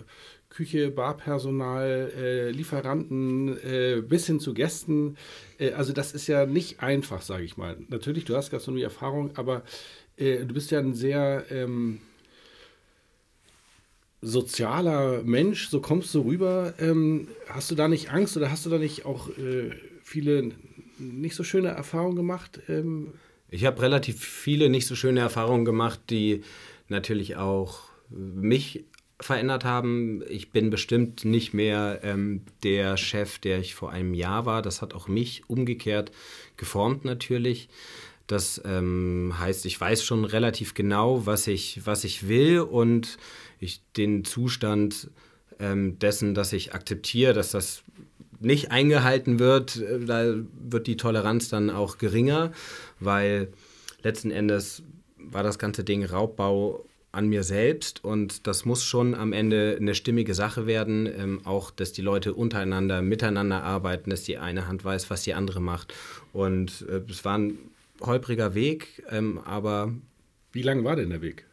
[0.50, 5.16] Küche, Barpersonal, äh, Lieferanten, äh, bis hin zu Gästen.
[5.78, 7.78] also das ist ja nicht einfach, sage ich mal.
[7.88, 9.64] Natürlich, du hast Gastronomie-Erfahrung, aber
[10.18, 11.46] du bist ja ein sehr...
[11.52, 12.02] Ähm,
[14.22, 16.74] sozialer Mensch, so kommst du rüber.
[16.80, 19.72] Ähm, hast du da nicht Angst oder hast du da nicht auch äh,
[20.04, 20.52] viele
[21.00, 22.60] nicht so schöne Erfahrungen gemacht?
[22.70, 23.14] Ähm?
[23.50, 26.44] Ich habe relativ viele nicht so schöne Erfahrungen gemacht, die
[26.88, 28.86] natürlich auch mich
[29.20, 30.24] verändert haben.
[30.30, 34.62] Ich bin bestimmt nicht mehr ähm, der Chef, der ich vor einem Jahr war.
[34.62, 36.12] Das hat auch mich umgekehrt
[36.58, 37.70] geformt natürlich.
[38.28, 43.18] Das ähm, heißt, ich weiß schon relativ genau, was ich, was ich will und
[43.62, 45.10] ich den Zustand
[45.60, 47.84] ähm, dessen, dass ich akzeptiere, dass das
[48.40, 52.52] nicht eingehalten wird, äh, da wird die Toleranz dann auch geringer,
[53.00, 53.54] weil
[54.02, 54.84] letzten Endes
[55.18, 59.96] war das ganze Ding Raubbau an mir selbst und das muss schon am Ende eine
[59.96, 64.84] stimmige Sache werden, ähm, auch dass die Leute untereinander miteinander arbeiten, dass die eine Hand
[64.84, 65.94] weiß, was die andere macht
[66.34, 67.60] und äh, es war ein
[68.02, 69.94] holpriger Weg, ähm, aber...
[70.54, 71.46] Wie lang war denn der Weg?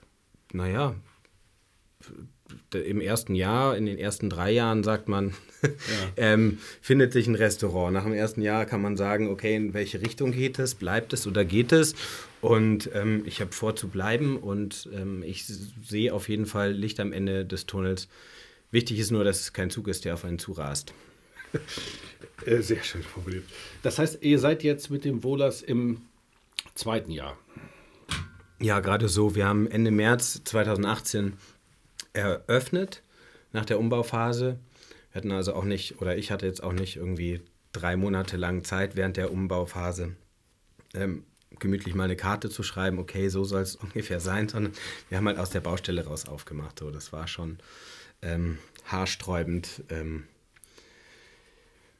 [0.53, 0.94] Naja,
[2.75, 5.68] im ersten Jahr, in den ersten drei Jahren sagt man, ja.
[6.16, 7.92] ähm, findet sich ein Restaurant.
[7.92, 11.27] Nach dem ersten Jahr kann man sagen, okay, in welche Richtung geht es, bleibt es
[11.27, 11.94] oder geht es?
[12.40, 17.01] Und ähm, ich habe vor zu bleiben und ähm, ich sehe auf jeden Fall Licht
[17.01, 18.09] am Ende des Tunnels.
[18.71, 20.92] Wichtig ist nur, dass es kein Zug ist, der auf einen zurast.
[22.47, 23.44] Äh, sehr schön formuliert.
[23.83, 26.03] Das heißt, ihr seid jetzt mit dem Wohlers im
[26.75, 27.37] zweiten Jahr.
[28.61, 29.35] Ja, gerade so.
[29.35, 31.35] Wir haben Ende März 2018
[32.12, 33.03] eröffnet
[33.53, 34.59] nach der Umbauphase.
[35.12, 37.40] Wir hatten also auch nicht, oder ich hatte jetzt auch nicht irgendwie
[37.73, 40.14] drei Monate lang Zeit während der Umbauphase
[40.94, 41.25] ähm,
[41.59, 44.73] gemütlich mal eine Karte zu schreiben, okay, so soll es ungefähr sein, sondern
[45.09, 46.79] wir haben halt aus der Baustelle raus aufgemacht.
[46.79, 47.59] So, das war schon
[48.23, 50.25] ähm, haarsträubend, ähm,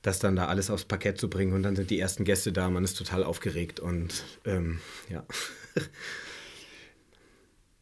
[0.03, 2.71] das dann da alles aufs Parkett zu bringen und dann sind die ersten Gäste da,
[2.71, 5.25] man ist total aufgeregt und ähm, ja.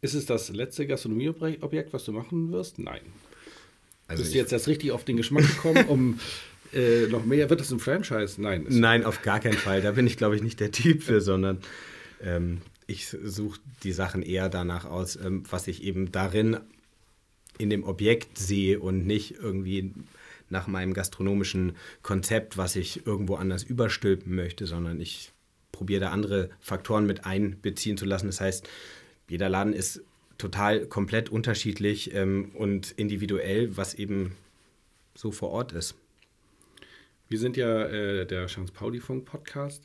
[0.06, 2.78] Ist es das letzte Gastronomieobjekt, was du machen wirst?
[2.78, 3.00] Nein.
[4.06, 6.20] Also Bist du jetzt erst richtig auf den Geschmack gekommen, um
[6.72, 7.50] äh, noch mehr?
[7.50, 8.40] Wird das ein Franchise?
[8.40, 8.66] Nein.
[8.68, 9.82] Nein, auf gar keinen Fall.
[9.82, 11.58] Da bin ich, glaube ich, nicht der Typ für, sondern
[12.22, 16.58] ähm, ich suche die Sachen eher danach aus, ähm, was ich eben darin
[17.58, 19.92] in dem Objekt sehe und nicht irgendwie
[20.50, 25.32] nach meinem gastronomischen Konzept, was ich irgendwo anders überstülpen möchte, sondern ich
[25.72, 28.28] probiere da andere Faktoren mit einbeziehen zu lassen.
[28.28, 28.68] Das heißt,
[29.28, 30.02] jeder Laden ist
[30.38, 34.32] total komplett unterschiedlich ähm, und individuell, was eben
[35.14, 35.94] so vor Ort ist.
[37.28, 39.84] Wir sind ja äh, der Chance Pauli Funk Podcast.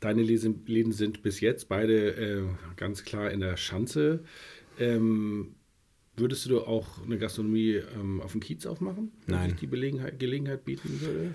[0.00, 2.42] Deine Läden sind bis jetzt beide äh,
[2.76, 4.24] ganz klar in der Schanze.
[4.78, 5.54] Ähm,
[6.16, 9.12] würdest du auch eine Gastronomie ähm, auf dem Kiez aufmachen?
[9.26, 9.50] Nein.
[9.50, 11.34] Wenn die Gelegenheit, Gelegenheit bieten würde?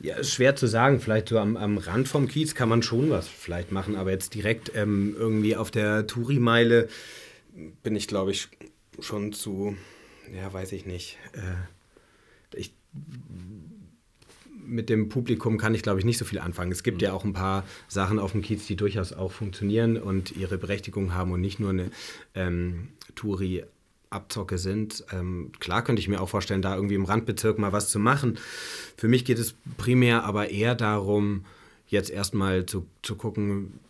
[0.00, 1.00] Ja, ist schwer zu sagen.
[1.00, 4.34] Vielleicht so am, am Rand vom Kiez kann man schon was vielleicht machen, aber jetzt
[4.34, 6.88] direkt ähm, irgendwie auf der Touri-Meile
[7.82, 8.48] bin ich, glaube ich,
[9.00, 9.76] schon zu,
[10.34, 11.18] ja, weiß ich nicht.
[11.32, 12.72] Äh, ich,
[14.64, 16.70] mit dem Publikum kann ich, glaube ich, nicht so viel anfangen.
[16.70, 17.04] Es gibt mhm.
[17.04, 21.14] ja auch ein paar Sachen auf dem Kiez, die durchaus auch funktionieren und ihre Berechtigung
[21.14, 21.90] haben und nicht nur eine
[22.34, 23.64] ähm, Touri-
[24.10, 25.04] Abzocke sind.
[25.12, 28.38] Ähm, klar könnte ich mir auch vorstellen, da irgendwie im Randbezirk mal was zu machen.
[28.96, 31.44] Für mich geht es primär aber eher darum,
[31.86, 33.80] jetzt erstmal zu, zu gucken,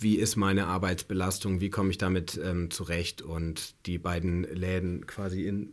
[0.00, 5.46] wie ist meine Arbeitsbelastung, wie komme ich damit ähm, zurecht und die beiden Läden quasi
[5.46, 5.72] in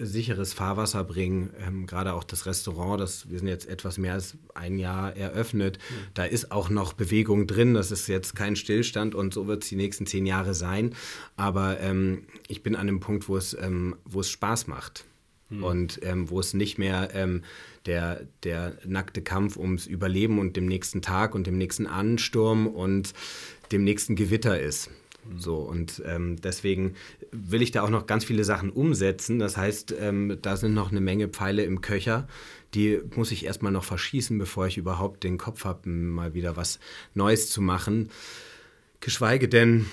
[0.00, 1.50] sicheres Fahrwasser bringen.
[1.66, 5.78] Ähm, Gerade auch das Restaurant, das, wir sind jetzt etwas mehr als ein Jahr eröffnet.
[5.78, 5.94] Mhm.
[6.14, 7.74] Da ist auch noch Bewegung drin.
[7.74, 10.94] Das ist jetzt kein Stillstand und so wird es die nächsten zehn Jahre sein.
[11.36, 15.04] Aber ähm, ich bin an einem Punkt, wo es, ähm, wo es Spaß macht.
[15.50, 15.64] Mhm.
[15.64, 17.42] Und ähm, wo es nicht mehr ähm,
[17.86, 23.12] der, der nackte Kampf ums Überleben und dem nächsten Tag und dem nächsten Ansturm und
[23.72, 24.90] dem nächsten Gewitter ist.
[25.36, 26.94] So, und ähm, deswegen
[27.30, 29.38] will ich da auch noch ganz viele Sachen umsetzen.
[29.38, 32.26] Das heißt, ähm, da sind noch eine Menge Pfeile im Köcher.
[32.74, 36.80] Die muss ich erstmal noch verschießen, bevor ich überhaupt den Kopf habe, mal wieder was
[37.14, 38.10] Neues zu machen.
[39.00, 39.86] Geschweige denn,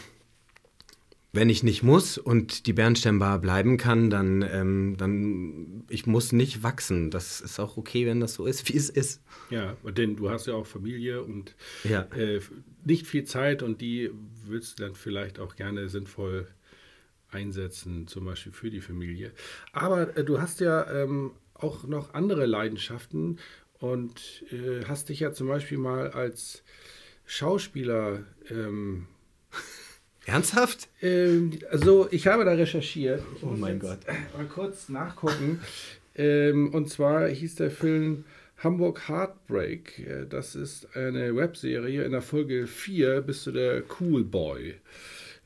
[1.33, 6.63] wenn ich nicht muss und die Bernsteinbar bleiben kann, dann, ähm, dann ich muss nicht
[6.63, 7.11] wachsen.
[7.11, 9.21] Das ist auch okay, wenn das so ist, wie es ist.
[9.49, 12.01] Ja, denn du hast ja auch Familie und ja.
[12.15, 12.39] äh,
[12.85, 14.09] nicht viel Zeit und die
[14.49, 16.47] willst du dann vielleicht auch gerne sinnvoll
[17.29, 19.31] einsetzen, zum Beispiel für die Familie.
[19.73, 23.39] Aber äh, du hast ja ähm, auch noch andere Leidenschaften
[23.79, 26.63] und äh, hast dich ja zum Beispiel mal als
[27.25, 29.07] Schauspieler ähm,
[30.25, 30.87] Ernsthaft?
[31.01, 33.23] Ähm, also, ich habe da recherchiert.
[33.41, 33.99] Oh mein Gott.
[34.35, 35.61] Mal kurz nachgucken.
[36.15, 38.25] ähm, und zwar hieß der Film
[38.57, 39.99] Hamburg Heartbreak.
[39.99, 42.03] Äh, das ist eine Webserie.
[42.03, 44.75] In der Folge 4 bist du der Cool Boy,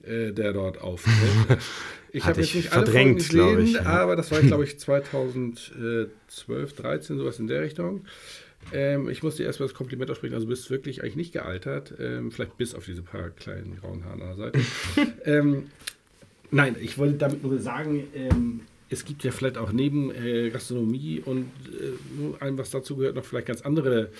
[0.03, 1.59] äh, der dort auftritt.
[2.13, 3.83] Ich habe jetzt nicht alle Folgen gesehen, ich, ja.
[3.85, 6.09] aber das war, glaube ich, 2012,
[6.75, 8.01] 13, sowas in der Richtung.
[8.73, 10.33] Ähm, ich muss dir erstmal das Kompliment aussprechen.
[10.33, 11.93] Also, du bist wirklich eigentlich nicht gealtert.
[11.99, 14.59] Ähm, vielleicht bis auf diese paar kleinen grauen Haare an der Seite.
[15.25, 15.67] ähm,
[16.51, 21.21] nein, ich wollte damit nur sagen, ähm, es gibt ja vielleicht auch neben äh, Gastronomie
[21.23, 24.11] und äh, allem, was dazu gehört, noch vielleicht ganz andere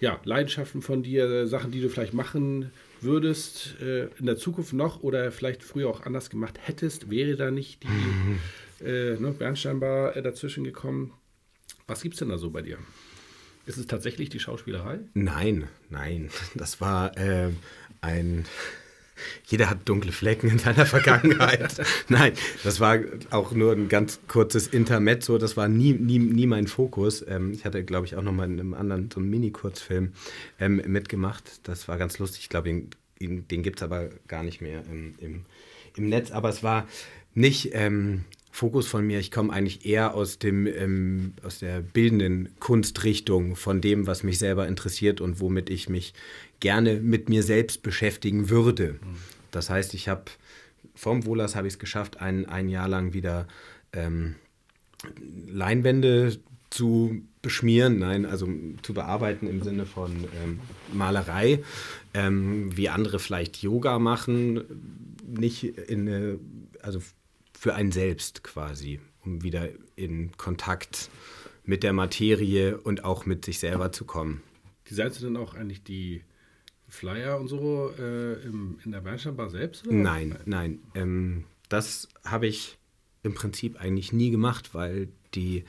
[0.00, 5.02] ja, Leidenschaften von dir, Sachen, die du vielleicht machen würdest äh, in der Zukunft noch
[5.02, 8.38] oder vielleicht früher auch anders gemacht hättest, wäre da nicht die mhm.
[9.22, 11.12] ne, Bernsteinbar äh, dazwischen gekommen.
[11.86, 12.78] Was gibt es denn da so bei dir?
[13.66, 14.98] Ist es tatsächlich die Schauspielerei?
[15.14, 16.30] Nein, nein.
[16.54, 17.50] Das war äh,
[18.00, 18.44] ein
[19.44, 21.74] jeder hat dunkle Flecken in seiner Vergangenheit.
[22.08, 22.32] Nein,
[22.64, 22.98] das war
[23.30, 25.38] auch nur ein ganz kurzes Intermezzo.
[25.38, 27.24] Das war nie, nie, nie mein Fokus.
[27.26, 30.12] Ähm, ich hatte, glaube ich, auch noch mal in einem anderen, so einem Mini-Kurzfilm
[30.60, 31.60] ähm, mitgemacht.
[31.64, 32.42] Das war ganz lustig.
[32.42, 35.44] Ich glaube, den, den gibt es aber gar nicht mehr im, im,
[35.96, 36.30] im Netz.
[36.30, 36.86] Aber es war
[37.34, 38.24] nicht ähm,
[38.56, 39.18] Fokus von mir.
[39.18, 44.38] Ich komme eigentlich eher aus, dem, ähm, aus der bildenden Kunstrichtung, von dem, was mich
[44.38, 46.14] selber interessiert und womit ich mich
[46.60, 48.98] gerne mit mir selbst beschäftigen würde.
[49.50, 50.24] Das heißt, ich habe
[50.94, 53.46] vom Wohlers habe ich es geschafft, ein, ein Jahr lang wieder
[53.92, 54.36] ähm,
[55.46, 56.38] Leinwände
[56.70, 58.48] zu beschmieren, nein, also
[58.82, 60.60] zu bearbeiten im Sinne von ähm,
[60.92, 61.62] Malerei,
[62.12, 64.64] ähm, wie andere vielleicht Yoga machen,
[65.26, 66.38] nicht in eine,
[66.82, 67.00] also
[67.58, 71.10] für einen selbst quasi, um wieder in Kontakt
[71.64, 74.42] mit der Materie und auch mit sich selber zu kommen.
[74.90, 76.22] Designst du dann auch eigentlich die
[76.88, 79.86] Flyer und so äh, im, in der Weinsteinbar selbst?
[79.86, 79.96] Oder?
[79.96, 80.80] Nein, nein.
[80.94, 82.78] Ähm, das habe ich
[83.22, 85.64] im Prinzip eigentlich nie gemacht, weil die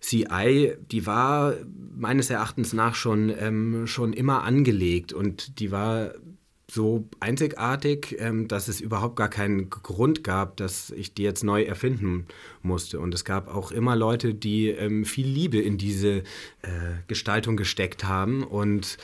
[0.00, 1.54] CI, die war
[1.96, 6.14] meines Erachtens nach schon, ähm, schon immer angelegt und die war
[6.70, 11.64] so einzigartig, ähm, dass es überhaupt gar keinen Grund gab, dass ich die jetzt neu
[11.64, 12.26] erfinden
[12.62, 12.98] musste.
[12.98, 16.18] Und es gab auch immer Leute, die ähm, viel Liebe in diese
[16.62, 18.96] äh, Gestaltung gesteckt haben und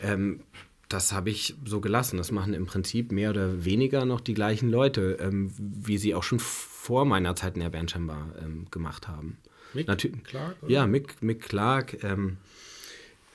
[0.00, 0.40] ähm,
[0.88, 2.16] das habe ich so gelassen.
[2.16, 6.22] Das machen im Prinzip mehr oder weniger noch die gleichen Leute, ähm, wie sie auch
[6.22, 9.38] schon vor meiner Zeit in der Bernsteinbar ähm, gemacht haben.
[9.74, 10.56] Mick Natür Clark?
[10.62, 10.72] Oder?
[10.72, 12.02] Ja, Mick, Mick Clark.
[12.04, 12.36] Ähm,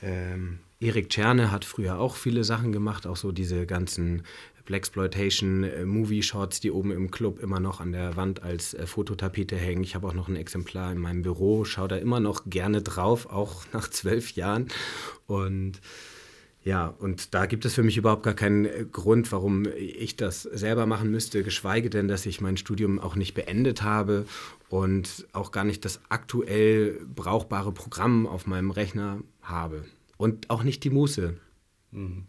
[0.01, 4.23] ähm, Erik Czerne hat früher auch viele Sachen gemacht, auch so diese ganzen
[4.65, 8.87] Blaxploitation äh, Movie Shots, die oben im Club immer noch an der Wand als äh,
[8.87, 9.83] Fototapete hängen.
[9.83, 13.25] Ich habe auch noch ein Exemplar in meinem Büro, schaue da immer noch gerne drauf,
[13.25, 14.69] auch nach zwölf Jahren.
[15.27, 15.81] Und
[16.63, 20.43] ja, und da gibt es für mich überhaupt gar keinen äh, Grund, warum ich das
[20.43, 24.25] selber machen müsste, geschweige denn, dass ich mein Studium auch nicht beendet habe
[24.69, 29.85] und auch gar nicht das aktuell brauchbare Programm auf meinem Rechner habe.
[30.17, 31.35] Und auch nicht die Muße.
[31.91, 32.25] Mhm.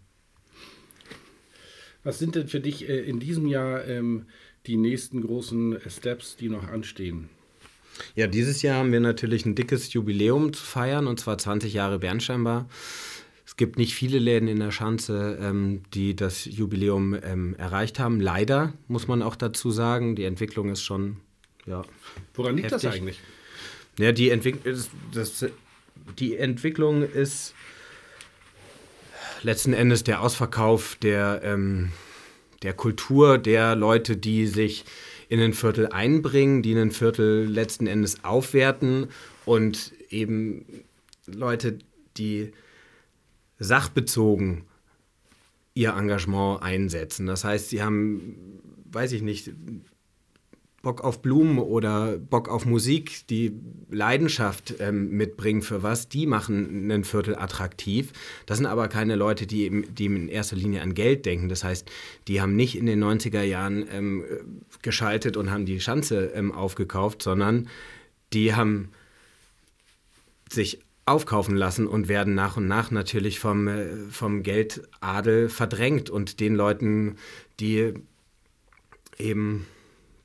[2.05, 4.27] Was sind denn für dich äh, in diesem Jahr ähm,
[4.66, 7.29] die nächsten großen Steps, die noch anstehen?
[8.14, 11.99] Ja, dieses Jahr haben wir natürlich ein dickes Jubiläum zu feiern, und zwar 20 Jahre
[11.99, 12.68] Bernsteinbar.
[13.52, 18.18] Es gibt nicht viele Läden in der Schanze, ähm, die das Jubiläum ähm, erreicht haben.
[18.18, 21.18] Leider muss man auch dazu sagen, die Entwicklung ist schon.
[21.66, 21.82] Ja,
[22.32, 22.88] Woran liegt heftig.
[22.88, 23.20] das eigentlich?
[23.98, 24.60] Ja, die, Entwick
[25.12, 25.44] das,
[26.18, 27.52] die Entwicklung ist
[29.42, 31.92] letzten Endes der Ausverkauf der, ähm,
[32.62, 34.86] der Kultur der Leute, die sich
[35.28, 39.08] in ein Viertel einbringen, die ein Viertel letzten Endes aufwerten
[39.44, 40.64] und eben
[41.26, 41.78] Leute,
[42.16, 42.54] die
[43.62, 44.64] sachbezogen
[45.75, 47.27] ihr Engagement einsetzen.
[47.27, 49.51] Das heißt, sie haben, weiß ich nicht,
[50.83, 53.53] Bock auf Blumen oder Bock auf Musik, die
[53.88, 58.12] Leidenschaft ähm, mitbringen für was, die machen ein Viertel attraktiv.
[58.46, 61.48] Das sind aber keine Leute, die, die in erster Linie an Geld denken.
[61.48, 61.88] Das heißt,
[62.27, 64.25] die haben nicht in den 90er Jahren ähm,
[64.83, 67.68] geschaltet und haben die Schanze ähm, aufgekauft, sondern
[68.33, 68.90] die haben
[70.51, 76.38] sich aufkaufen lassen und werden nach und nach natürlich vom, äh, vom Geldadel verdrängt und
[76.38, 77.16] den Leuten,
[77.58, 77.94] die
[79.18, 79.66] eben,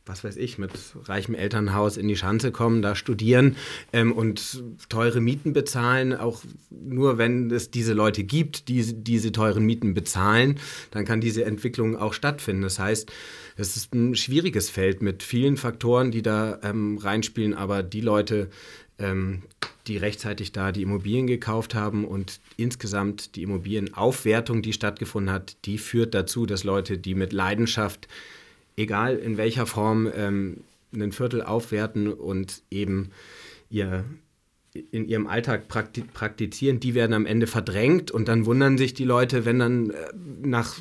[0.06, 0.72] was weiß ich, mit
[1.06, 3.56] reichem Elternhaus in die Schanze kommen, da studieren
[3.92, 9.66] ähm, und teure Mieten bezahlen, auch nur wenn es diese Leute gibt, die diese teuren
[9.66, 10.60] Mieten bezahlen,
[10.92, 12.62] dann kann diese Entwicklung auch stattfinden.
[12.62, 13.12] Das heißt,
[13.58, 18.50] es ist ein schwieriges Feld mit vielen Faktoren, die da ähm, reinspielen, aber die Leute,
[19.00, 19.44] ähm,
[19.88, 25.78] die rechtzeitig da die Immobilien gekauft haben und insgesamt die Immobilienaufwertung, die stattgefunden hat, die
[25.78, 28.08] führt dazu, dass Leute, die mit Leidenschaft,
[28.76, 30.64] egal in welcher Form, ähm,
[30.94, 33.12] ein Viertel aufwerten und eben
[33.70, 34.06] ihr
[34.92, 39.46] in ihrem Alltag praktizieren, die werden am Ende verdrängt und dann wundern sich die Leute,
[39.46, 40.10] wenn dann äh,
[40.42, 40.80] nach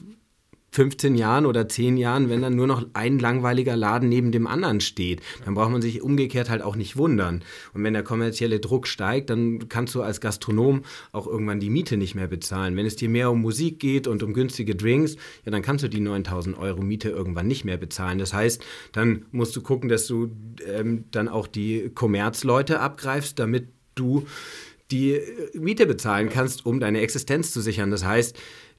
[0.77, 4.83] 15 Jahren oder 10 Jahren, wenn dann nur noch ein langweiliger Laden neben dem anderen
[4.83, 5.23] steht.
[5.47, 7.43] Dann braucht man sich umgekehrt halt auch nicht wundern.
[7.73, 11.97] Und wenn der kommerzielle Druck steigt, dann kannst du als Gastronom auch irgendwann die Miete
[11.97, 12.77] nicht mehr bezahlen.
[12.77, 15.17] Wenn es dir mehr um Musik geht und um günstige Drinks,
[15.47, 18.19] ja, dann kannst du die 9000 Euro Miete irgendwann nicht mehr bezahlen.
[18.19, 18.63] Das heißt,
[18.93, 20.31] dann musst du gucken, dass du
[20.67, 24.27] ähm, dann auch die Kommerzleute abgreifst, damit du
[24.91, 25.21] die
[25.55, 27.91] Miete bezahlen kannst, um deine Existenz zu sichern.
[27.91, 28.37] Das heißt,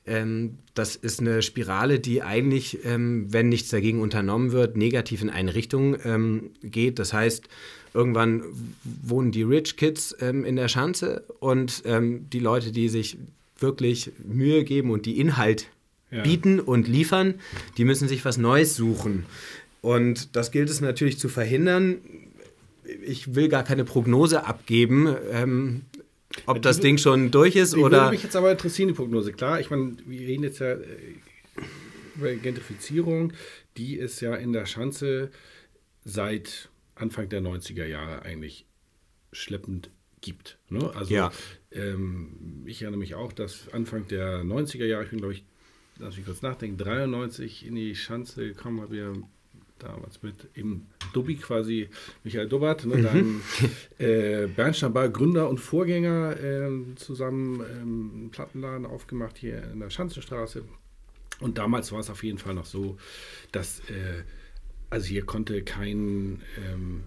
[0.08, 5.30] ähm, das ist eine Spirale, die eigentlich, ähm, wenn nichts dagegen unternommen wird, negativ in
[5.30, 7.00] eine Richtung ähm, geht.
[7.00, 7.48] Das heißt,
[7.94, 8.44] irgendwann
[8.84, 13.18] wohnen die Rich Kids ähm, in der Schanze und ähm, die Leute, die sich
[13.60, 15.68] wirklich Mühe geben und die Inhalt
[16.12, 16.22] ja.
[16.24, 17.36] bieten und liefern,
[17.78, 19.26] die müssen sich was Neues suchen.
[19.82, 21.98] Und das gilt es natürlich zu verhindern.
[23.06, 25.82] Ich will gar keine Prognose abgeben, ähm,
[26.46, 27.98] ob das Ding schon durch ist die oder.
[28.04, 29.34] Würde mich jetzt aber interessieren, die Prognose.
[29.34, 31.16] Klar, ich meine, wir reden jetzt ja äh,
[32.16, 33.34] über Gentrifizierung.
[33.78, 35.32] Die ist ja in der Schanze
[36.04, 38.66] seit Anfang der 90er Jahre eigentlich
[39.32, 39.90] schleppend
[40.22, 40.58] gibt.
[40.70, 40.92] Ne?
[40.96, 41.32] Also ja.
[41.72, 45.44] ähm, ich erinnere mich auch, dass Anfang der 90er Jahre, ich bin glaube ich,
[46.00, 49.14] lass mich kurz nachdenken, 93 in die Schanze gekommen, habe ja
[49.80, 51.90] damals mit im Dubbi quasi
[52.24, 53.04] Michael Dubbert, ne, mhm.
[53.04, 53.42] dann
[53.98, 59.90] äh, Bernstein Ball, Gründer und Vorgänger, äh, zusammen ähm, einen Plattenladen aufgemacht hier in der
[59.90, 60.64] Schanzenstraße.
[61.40, 62.98] Und damals war es auf jeden Fall noch so,
[63.52, 64.24] dass äh,
[64.90, 67.04] also hier konnte kein ähm,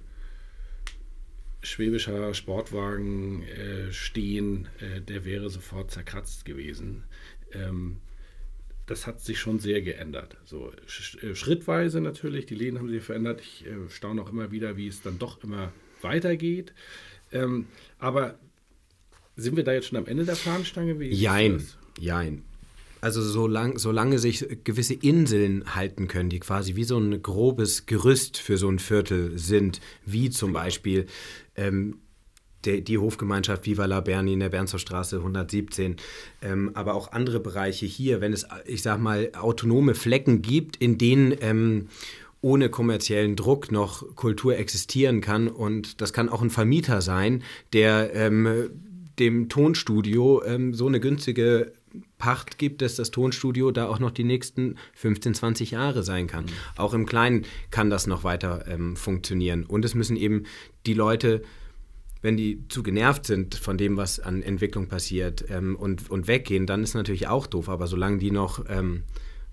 [1.62, 7.04] schwäbischer Sportwagen äh, stehen, äh, der wäre sofort zerkratzt gewesen.
[7.52, 8.00] Ähm,
[8.90, 10.36] das hat sich schon sehr geändert.
[10.44, 10.72] So
[11.22, 13.40] äh, schrittweise natürlich, die Läden haben sich verändert.
[13.40, 15.72] Ich äh, staune auch immer wieder, wie es dann doch immer
[16.02, 16.72] weitergeht.
[17.30, 17.66] Ähm,
[18.00, 18.36] aber
[19.36, 20.98] sind wir da jetzt schon am Ende der Fahnenstange?
[20.98, 21.64] Wie jein,
[22.00, 22.42] jein.
[23.00, 28.38] Also solang, solange sich gewisse Inseln halten können, die quasi wie so ein grobes Gerüst
[28.38, 31.06] für so ein Viertel sind, wie zum Beispiel
[31.54, 32.00] ähm,
[32.64, 35.96] der, die Hofgemeinschaft Viva la Berni in der Bernstorstraße 117,
[36.42, 40.98] ähm, aber auch andere Bereiche hier, wenn es, ich sag mal, autonome Flecken gibt, in
[40.98, 41.88] denen ähm,
[42.42, 45.48] ohne kommerziellen Druck noch Kultur existieren kann.
[45.48, 47.42] Und das kann auch ein Vermieter sein,
[47.72, 48.70] der ähm,
[49.18, 51.72] dem Tonstudio ähm, so eine günstige
[52.18, 56.44] Pacht gibt, dass das Tonstudio da auch noch die nächsten 15, 20 Jahre sein kann.
[56.44, 56.50] Mhm.
[56.76, 59.64] Auch im Kleinen kann das noch weiter ähm, funktionieren.
[59.64, 60.44] Und es müssen eben
[60.86, 61.42] die Leute
[62.22, 66.66] wenn die zu genervt sind von dem, was an Entwicklung passiert ähm, und, und weggehen,
[66.66, 67.68] dann ist natürlich auch doof.
[67.68, 69.04] Aber solange die noch ähm,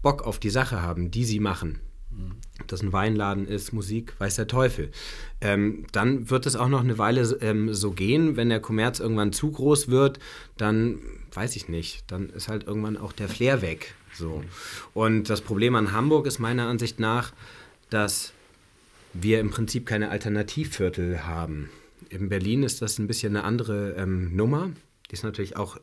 [0.01, 1.79] Bock auf die Sache haben, die sie machen,
[2.11, 2.35] mhm.
[2.59, 4.91] ob das ein Weinladen ist, Musik, weiß der Teufel,
[5.39, 8.35] ähm, dann wird es auch noch eine Weile ähm, so gehen.
[8.35, 10.19] Wenn der Kommerz irgendwann zu groß wird,
[10.57, 10.99] dann
[11.33, 13.95] weiß ich nicht, dann ist halt irgendwann auch der Flair weg.
[14.13, 14.43] So.
[14.93, 17.31] Und das Problem an Hamburg ist meiner Ansicht nach,
[17.89, 18.33] dass
[19.13, 21.69] wir im Prinzip keine Alternativviertel haben
[22.09, 24.71] in Berlin ist das ein bisschen eine andere ähm, Nummer.
[25.09, 25.77] Die ist natürlich auch,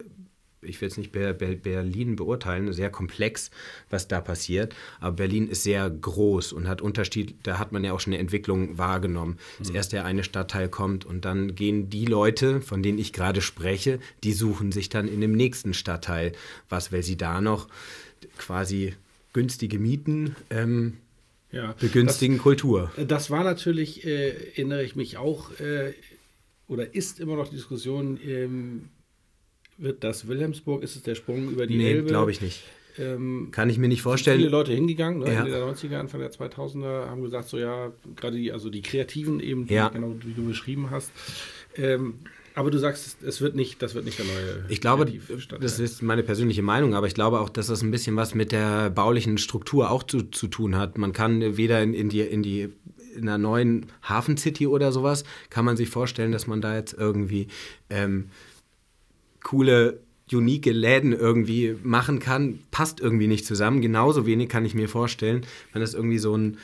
[0.63, 3.51] ich will jetzt nicht Ber Ber Berlin beurteilen, sehr komplex,
[3.91, 4.75] was da passiert.
[5.01, 8.21] Aber Berlin ist sehr groß und hat Unterschied, da hat man ja auch schon eine
[8.21, 9.39] Entwicklung wahrgenommen.
[9.59, 9.77] Dass mhm.
[9.77, 13.99] erst der eine Stadtteil kommt und dann gehen die Leute, von denen ich gerade spreche,
[14.23, 16.33] die suchen sich dann in dem nächsten Stadtteil
[16.69, 17.69] was, weil sie da noch
[18.39, 18.95] quasi
[19.33, 20.95] günstige Mieten ähm,
[21.55, 22.91] ja, begünstigen das, Kultur.
[22.97, 25.95] Das war natürlich, äh, erinnere ich mich auch, äh,
[26.69, 28.89] oder ist immer noch die Diskussion, ähm,
[29.77, 32.09] wird das Wilhelmsburg, ist es der Sprung über die nee, Elbe?
[32.09, 32.63] glaube ich nicht.
[32.97, 34.39] Ähm, Kann ich mir nicht vorstellen.
[34.39, 35.41] Viele Leute hingegangen, ne, ja.
[35.41, 39.41] Ende der 90er, Anfang der 2000er, haben gesagt, so ja, gerade die, also die Kreativen
[39.41, 39.89] eben, ja.
[39.89, 41.11] genau wie du beschrieben hast.
[41.77, 42.21] Ähm,
[42.57, 44.65] aber du sagst, es wird nicht, das wird nicht der neue.
[44.69, 45.11] Ich glaube,
[45.61, 48.53] das ist meine persönliche Meinung, aber ich glaube auch, dass das ein bisschen was mit
[48.53, 50.97] der baulichen Struktur auch zu, zu tun hat.
[50.97, 52.69] Man kann weder in, in die, in die
[53.15, 56.95] in einer neuen Hafen City oder sowas, kann man sich vorstellen, dass man da jetzt
[56.95, 57.49] irgendwie
[57.91, 58.31] ähm,
[59.43, 60.01] coole
[60.33, 63.83] unique Läden irgendwie machen kann, passt irgendwie nicht zusammen.
[63.83, 66.59] Genauso wenig kann ich mir vorstellen, wenn das irgendwie so ein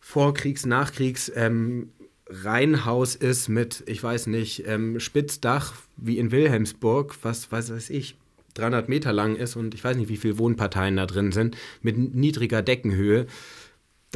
[0.00, 1.90] Vorkriegs-, Nachkriegs- ähm,
[2.28, 8.16] Reihenhaus ist mit, ich weiß nicht, ähm, Spitzdach wie in Wilhelmsburg, was, was weiß ich,
[8.54, 12.14] 300 Meter lang ist und ich weiß nicht, wie viele Wohnparteien da drin sind, mit
[12.14, 13.26] niedriger Deckenhöhe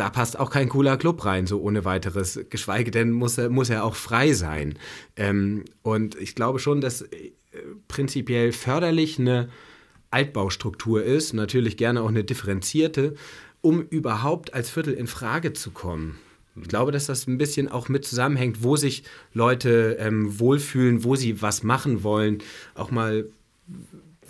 [0.01, 2.40] da passt auch kein cooler Club rein, so ohne weiteres.
[2.48, 4.78] Geschweige denn muss er, muss er auch frei sein.
[5.14, 7.32] Ähm, und ich glaube schon, dass äh,
[7.86, 9.51] prinzipiell förderlich eine
[10.11, 13.14] Altbaustruktur ist, natürlich gerne auch eine differenzierte,
[13.61, 16.18] um überhaupt als Viertel in Frage zu kommen.
[16.57, 21.14] Ich glaube, dass das ein bisschen auch mit zusammenhängt, wo sich Leute ähm, wohlfühlen, wo
[21.14, 22.38] sie was machen wollen,
[22.74, 23.26] auch mal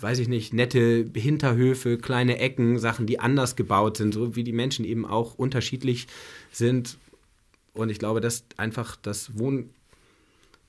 [0.01, 4.51] weiß ich nicht, nette Hinterhöfe, kleine Ecken, Sachen, die anders gebaut sind, so wie die
[4.51, 6.07] Menschen eben auch unterschiedlich
[6.51, 6.97] sind.
[7.73, 9.69] Und ich glaube, dass einfach das Wohn,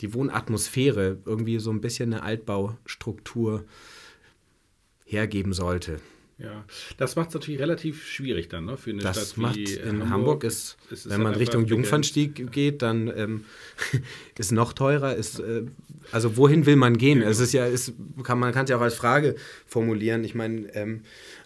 [0.01, 3.65] die Wohnatmosphäre irgendwie so ein bisschen eine Altbaustruktur
[5.05, 6.01] hergeben sollte.
[6.39, 6.65] Ja,
[6.97, 9.91] das macht es natürlich relativ schwierig dann, ne, für eine das Stadt macht wie in
[9.91, 10.11] Hamburg.
[10.11, 13.45] Hamburg ist, ist wenn man Richtung Jungfernstieg geht, dann ähm,
[14.39, 15.15] ist noch teurer.
[15.15, 15.63] Ist, äh,
[16.13, 17.23] also wohin will man gehen?
[17.23, 17.93] Es ist ja, ist,
[18.23, 19.35] kann, man kann es ja auch als Frage
[19.67, 20.23] formulieren.
[20.25, 21.01] Ich meine, ähm,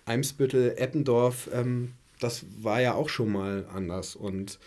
[0.04, 4.16] Eimsbüttel, Eppendorf, ähm, das war ja auch schon mal anders.
[4.16, 4.58] Und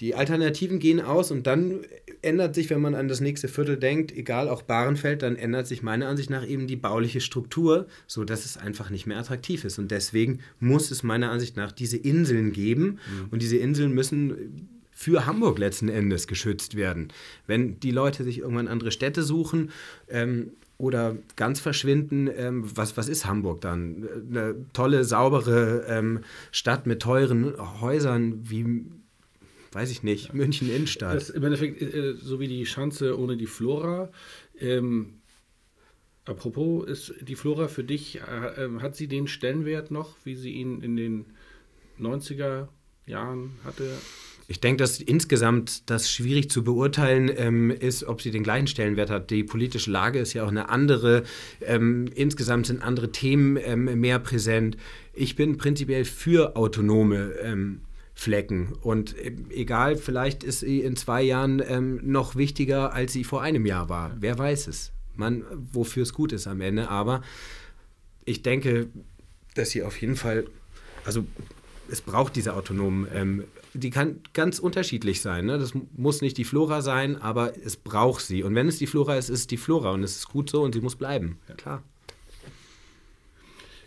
[0.00, 1.80] die Alternativen gehen aus und dann
[2.20, 5.82] ändert sich, wenn man an das nächste Viertel denkt, egal auch Bahrenfeld, dann ändert sich
[5.82, 9.78] meiner Ansicht nach eben die bauliche Struktur, sodass es einfach nicht mehr attraktiv ist.
[9.78, 13.28] Und deswegen muss es meiner Ansicht nach diese Inseln geben Mhm.
[13.30, 17.08] und diese Inseln müssen für Hamburg letzten Endes geschützt werden.
[17.46, 19.70] Wenn die Leute sich irgendwann andere Städte suchen,
[20.08, 24.08] ähm, oder ganz verschwinden, ähm, was, was ist Hamburg dann?
[24.30, 26.20] Eine tolle, saubere ähm,
[26.50, 28.84] Stadt mit teuren Häusern wie,
[29.72, 31.16] weiß ich nicht, München Innenstadt.
[31.16, 34.10] Das im Endeffekt äh, so wie die Schanze ohne die Flora.
[34.58, 35.20] Ähm,
[36.26, 40.52] apropos, ist die Flora für dich, äh, äh, hat sie den Stellenwert noch, wie sie
[40.52, 41.26] ihn in den
[41.98, 42.68] 90er
[43.06, 43.90] Jahren hatte?
[44.48, 49.10] Ich denke, dass insgesamt das schwierig zu beurteilen ähm, ist, ob sie den gleichen Stellenwert
[49.10, 49.30] hat.
[49.30, 51.24] Die politische Lage ist ja auch eine andere.
[51.60, 54.76] Ähm, insgesamt sind andere Themen ähm, mehr präsent.
[55.14, 57.80] Ich bin prinzipiell für autonome ähm,
[58.14, 58.72] Flecken.
[58.80, 63.42] Und äh, egal, vielleicht ist sie in zwei Jahren ähm, noch wichtiger, als sie vor
[63.42, 64.16] einem Jahr war.
[64.20, 64.92] Wer weiß es?
[65.16, 66.88] Man, wofür es gut ist am Ende.
[66.88, 67.22] Aber
[68.24, 68.88] ich denke,
[69.54, 70.46] dass sie auf jeden Fall,
[71.04, 71.26] also
[71.90, 75.46] es braucht diese autonomen, ähm, die kann ganz unterschiedlich sein.
[75.46, 75.58] Ne?
[75.58, 78.42] Das muss nicht die Flora sein, aber es braucht sie.
[78.42, 80.62] Und wenn es die Flora ist, ist es die Flora und es ist gut so
[80.62, 81.38] und sie muss bleiben.
[81.48, 81.54] Ja.
[81.54, 81.82] Klar.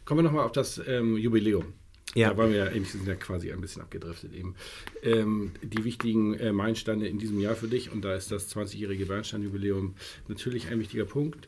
[0.05, 1.73] Kommen wir nochmal auf das ähm, Jubiläum.
[2.15, 2.31] Ja.
[2.31, 4.55] Da waren wir ja, eben, sind ja quasi ein bisschen abgedriftet eben.
[5.03, 9.05] Ähm, die wichtigen äh, Meilensteine in diesem Jahr für dich und da ist das 20-jährige
[9.05, 9.93] Bernstein-Jubiläum
[10.27, 11.47] natürlich ein wichtiger Punkt.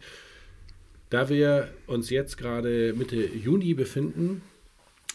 [1.09, 4.43] Da wir uns jetzt gerade Mitte Juni befinden,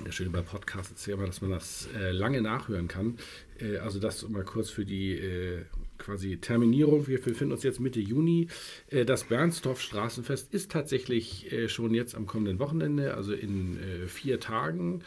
[0.05, 3.19] das Schöne bei Podcasts ist ja immer, dass man das äh, lange nachhören kann.
[3.59, 5.65] Äh, also das mal kurz für die äh,
[5.99, 7.07] quasi Terminierung.
[7.07, 8.49] Wir befinden uns jetzt Mitte Juni.
[8.89, 14.07] Äh, das Bernsdorf Straßenfest ist tatsächlich äh, schon jetzt am kommenden Wochenende, also in äh,
[14.07, 15.03] vier Tagen.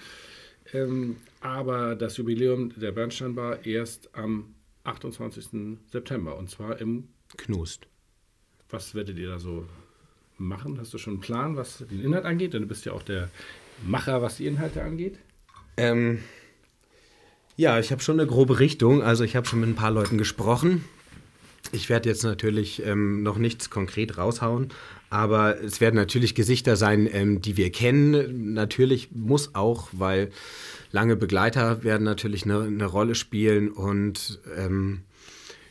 [0.74, 5.78] Ähm, aber das Jubiläum der Bernsteinbar erst am 28.
[5.92, 7.88] September und zwar im Knust.
[8.70, 9.68] Was werdet ihr da so
[10.38, 10.80] machen?
[10.80, 12.54] Hast du schon einen Plan, was den Inhalt angeht?
[12.54, 13.30] Denn du bist ja auch der
[13.86, 15.18] Macher, was die Inhalte angeht?
[15.78, 16.20] Ähm,
[17.56, 19.02] ja, ich habe schon eine grobe Richtung.
[19.02, 20.86] Also ich habe schon mit ein paar Leuten gesprochen.
[21.72, 24.70] Ich werde jetzt natürlich ähm, noch nichts konkret raushauen,
[25.10, 28.54] aber es werden natürlich Gesichter sein, ähm, die wir kennen.
[28.54, 30.32] Natürlich muss auch, weil
[30.92, 35.02] lange Begleiter werden natürlich eine, eine Rolle spielen und ähm,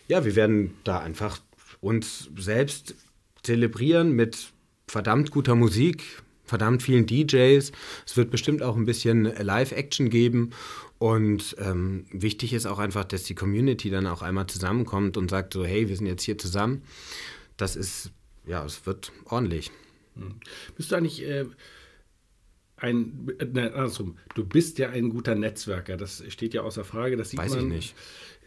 [0.06, 1.40] ja, wir werden da einfach
[1.80, 2.94] uns selbst
[3.42, 4.52] zelebrieren mit
[4.86, 7.72] verdammt guter Musik, verdammt vielen DJs.
[8.07, 10.51] Es wird bestimmt auch ein bisschen Live-Action geben.
[10.99, 15.55] Und ähm, wichtig ist auch einfach, dass die Community dann auch einmal zusammenkommt und sagt
[15.55, 16.82] so, hey, wir sind jetzt hier zusammen.
[17.57, 18.11] Das ist,
[18.46, 19.70] ja, es wird ordentlich.
[20.16, 20.40] Hm.
[20.76, 21.46] Bist du eigentlich äh,
[22.76, 27.16] ein, äh, nein, andersrum, du bist ja ein guter Netzwerker, das steht ja außer Frage,
[27.16, 27.66] das sieht Weiß man.
[27.66, 27.94] ich nicht.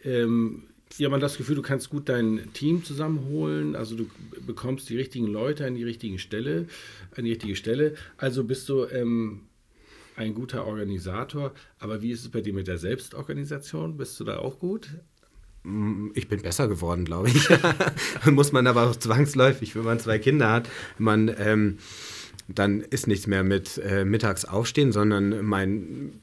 [0.04, 0.64] Ähm,
[0.98, 4.10] ja, man hat das Gefühl, du kannst gut dein Team zusammenholen, also du
[4.46, 6.68] bekommst die richtigen Leute an die richtigen Stelle,
[7.16, 7.96] an die richtige Stelle.
[8.18, 9.42] Also bist du ähm,
[10.16, 11.54] ein guter Organisator.
[11.80, 13.98] Aber wie ist es bei dir mit der Selbstorganisation?
[13.98, 14.90] Bist du da auch gut?
[16.16, 17.48] Ich bin besser geworden, glaube ich.
[18.26, 21.78] Muss man aber auch zwangsläufig, wenn man zwei Kinder hat, man ähm,
[22.48, 26.20] dann ist nichts mehr mit äh, mittags aufstehen, sondern mein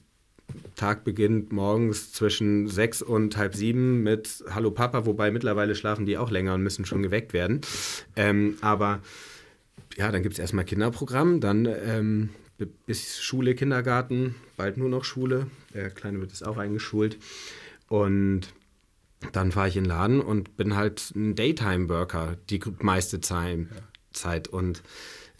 [0.78, 6.16] Tag beginnt morgens zwischen sechs und halb sieben mit Hallo Papa, wobei mittlerweile schlafen die
[6.16, 7.60] auch länger und müssen schon geweckt werden.
[8.16, 9.00] Ähm, aber
[9.96, 12.30] ja, dann gibt es erstmal Kinderprogramm, dann ähm,
[12.86, 15.48] bis Schule, Kindergarten, bald nur noch Schule.
[15.74, 17.18] Der Kleine wird jetzt auch eingeschult.
[17.88, 18.42] Und
[19.32, 23.66] dann fahre ich in den Laden und bin halt ein Daytime-Worker die meiste Zeit.
[24.12, 24.48] Zeit.
[24.48, 24.82] Und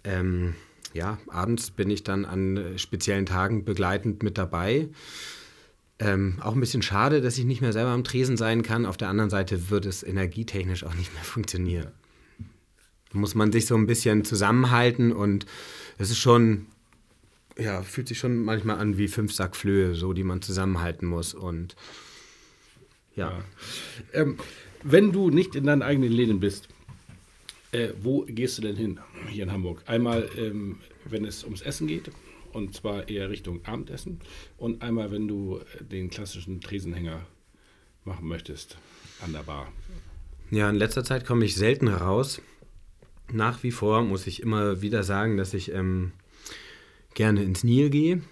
[0.05, 0.55] ähm,
[0.99, 4.89] ja, abends bin ich dann an speziellen Tagen begleitend mit dabei.
[6.01, 8.85] Ähm, auch ein bisschen schade, dass ich nicht mehr selber am Tresen sein kann.
[8.85, 11.93] Auf der anderen Seite wird es energietechnisch auch nicht mehr funktionieren.
[13.13, 15.47] Da muss man sich so ein bisschen zusammenhalten und
[15.99, 16.67] es ist schon,
[17.57, 21.33] ja, fühlt sich schon manchmal an wie fünf Sack Flöhe, so die man zusammenhalten muss.
[21.33, 21.77] Und
[23.15, 23.31] ja.
[23.31, 23.45] ja.
[24.13, 24.37] Ähm,
[24.83, 26.69] wenn du nicht in deinen eigenen Läden bist,
[27.73, 29.83] äh, wo gehst du denn hin hier in Hamburg?
[29.87, 32.11] Einmal, ähm, wenn es ums Essen geht.
[32.53, 34.21] Und zwar eher Richtung Abendessen.
[34.57, 37.27] Und einmal, wenn du den klassischen Tresenhänger
[38.05, 38.79] machen möchtest
[39.23, 39.71] an der Bar.
[40.51, 42.41] Ja, in letzter Zeit komme ich selten raus.
[43.31, 46.13] Nach wie vor muss ich immer wieder sagen, dass ich ähm,
[47.15, 48.23] gerne ins Nil gehe.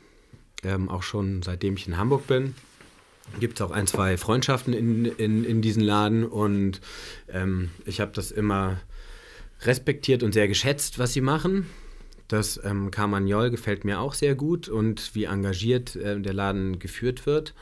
[0.63, 2.55] Ähm, auch schon seitdem ich in Hamburg bin.
[3.39, 6.81] Gibt es auch ein, zwei Freundschaften in, in, in diesen Laden und
[7.29, 8.81] ähm, ich habe das immer
[9.63, 11.67] respektiert und sehr geschätzt, was sie machen.
[12.29, 17.25] Das ähm, Carmagnol gefällt mir auch sehr gut und wie engagiert äh, der Laden geführt
[17.25, 17.55] wird,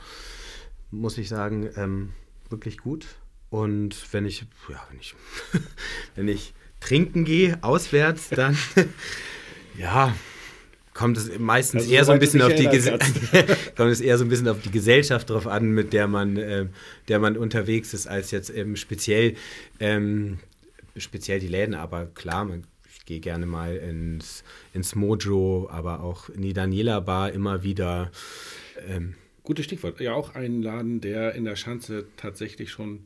[0.91, 2.13] muss ich sagen, ähm,
[2.49, 3.05] wirklich gut.
[3.49, 5.15] Und wenn ich, ja, wenn ich,
[6.15, 8.57] wenn ich trinken gehe, auswärts, dann,
[9.77, 10.15] ja,
[10.95, 12.65] kommt es meistens also, eher so ein bisschen auf die
[13.75, 16.65] kommt es eher so ein bisschen auf die Gesellschaft drauf an, mit der man, äh,
[17.07, 19.35] der man unterwegs ist, als jetzt ähm, speziell
[19.79, 20.39] ähm,
[20.97, 21.75] speziell die Läden.
[21.75, 24.43] Aber klar, man, ich gehe gerne mal ins,
[24.73, 28.11] ins Mojo, aber auch in die Daniela Bar immer wieder.
[28.87, 29.99] Ähm, Gutes Stichwort.
[29.99, 33.05] Ja, auch ein Laden, der in der Schanze tatsächlich schon.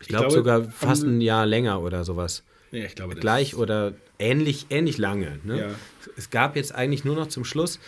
[0.00, 2.42] Ich, ich glaube glaub, sogar fast ein Jahr länger oder sowas.
[2.72, 5.38] Ja, ich glaube, Gleich oder ähnlich, ähnlich lange.
[5.44, 5.60] Ne?
[5.60, 5.70] Ja.
[6.16, 7.78] Es gab jetzt eigentlich nur noch zum Schluss,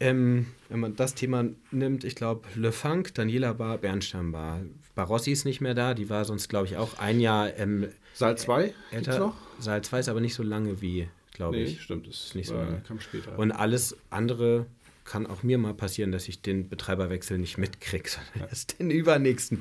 [0.00, 4.62] ähm, wenn man das Thema nimmt, ich glaube, Le Funk, Daniela Bar, Bernstein Bar.
[4.96, 7.54] Barossi ist nicht mehr da, die war sonst, glaube ich, auch ein Jahr.
[7.58, 9.18] Ähm, Saal 2 älter.
[9.18, 9.36] noch?
[9.60, 11.82] Saal 2 ist aber nicht so lange wie, glaube nee, ich.
[11.82, 12.80] stimmt, das ist nicht so lange.
[12.88, 13.38] Kam später.
[13.38, 14.66] Und alles andere
[15.04, 19.60] kann auch mir mal passieren, dass ich den Betreiberwechsel nicht mitkriege, sondern erst den übernächsten.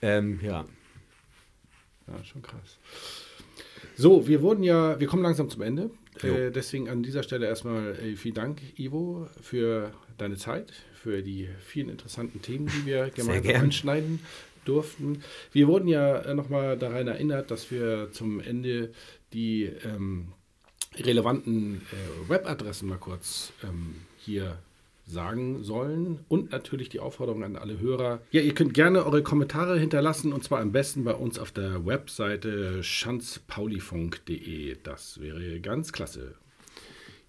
[0.00, 0.64] Ähm, ja.
[2.06, 2.78] Ja, schon krass.
[3.96, 5.90] So, wir wurden ja, wir kommen langsam zum Ende.
[6.22, 11.48] Äh, deswegen an dieser Stelle erstmal äh, vielen Dank, Ivo, für deine Zeit, für die
[11.58, 14.20] vielen interessanten Themen, die wir gemeinsam anschneiden
[14.68, 15.22] durften.
[15.52, 18.90] Wir wurden ja äh, nochmal daran erinnert, dass wir zum Ende
[19.32, 20.28] die ähm,
[20.96, 24.58] relevanten äh, Webadressen mal kurz ähm, hier
[25.06, 26.20] sagen sollen.
[26.28, 28.20] Und natürlich die Aufforderung an alle Hörer.
[28.32, 31.86] Ja, ihr könnt gerne eure Kommentare hinterlassen und zwar am besten bei uns auf der
[31.86, 34.76] Webseite schanzpaulifunk.de.
[34.82, 36.34] Das wäre ganz klasse.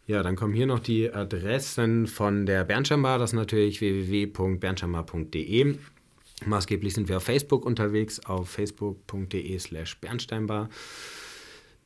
[0.08, 3.20] Ja, dann kommen hier noch die Adressen von der Bernschambar.
[3.20, 5.76] Das ist natürlich www.bernschambar.de.
[6.46, 10.70] Maßgeblich sind wir auf Facebook unterwegs, auf facebook.de slash bernsteinbar.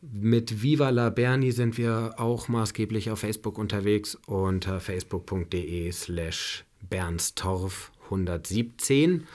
[0.02, 7.92] Mit Viva la Berni sind wir auch maßgeblich auf Facebook unterwegs unter facebook.de slash bernstorf
[8.06, 9.28] 117.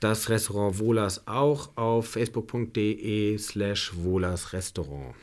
[0.00, 5.14] Das Restaurant Wohlers auch auf facebook.de slash Wohlers Restaurant.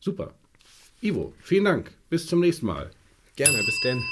[0.00, 0.34] Super.
[1.00, 1.92] Ivo, vielen Dank.
[2.10, 2.90] Bis zum nächsten Mal.
[3.36, 4.02] Gerne, bis denn.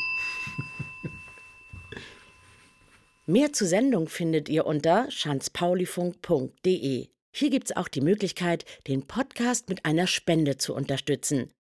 [3.31, 7.07] Mehr zur Sendung findet ihr unter schanzpaulifunk.de.
[7.31, 11.53] Hier gibt es auch die Möglichkeit, den Podcast mit einer Spende zu unterstützen.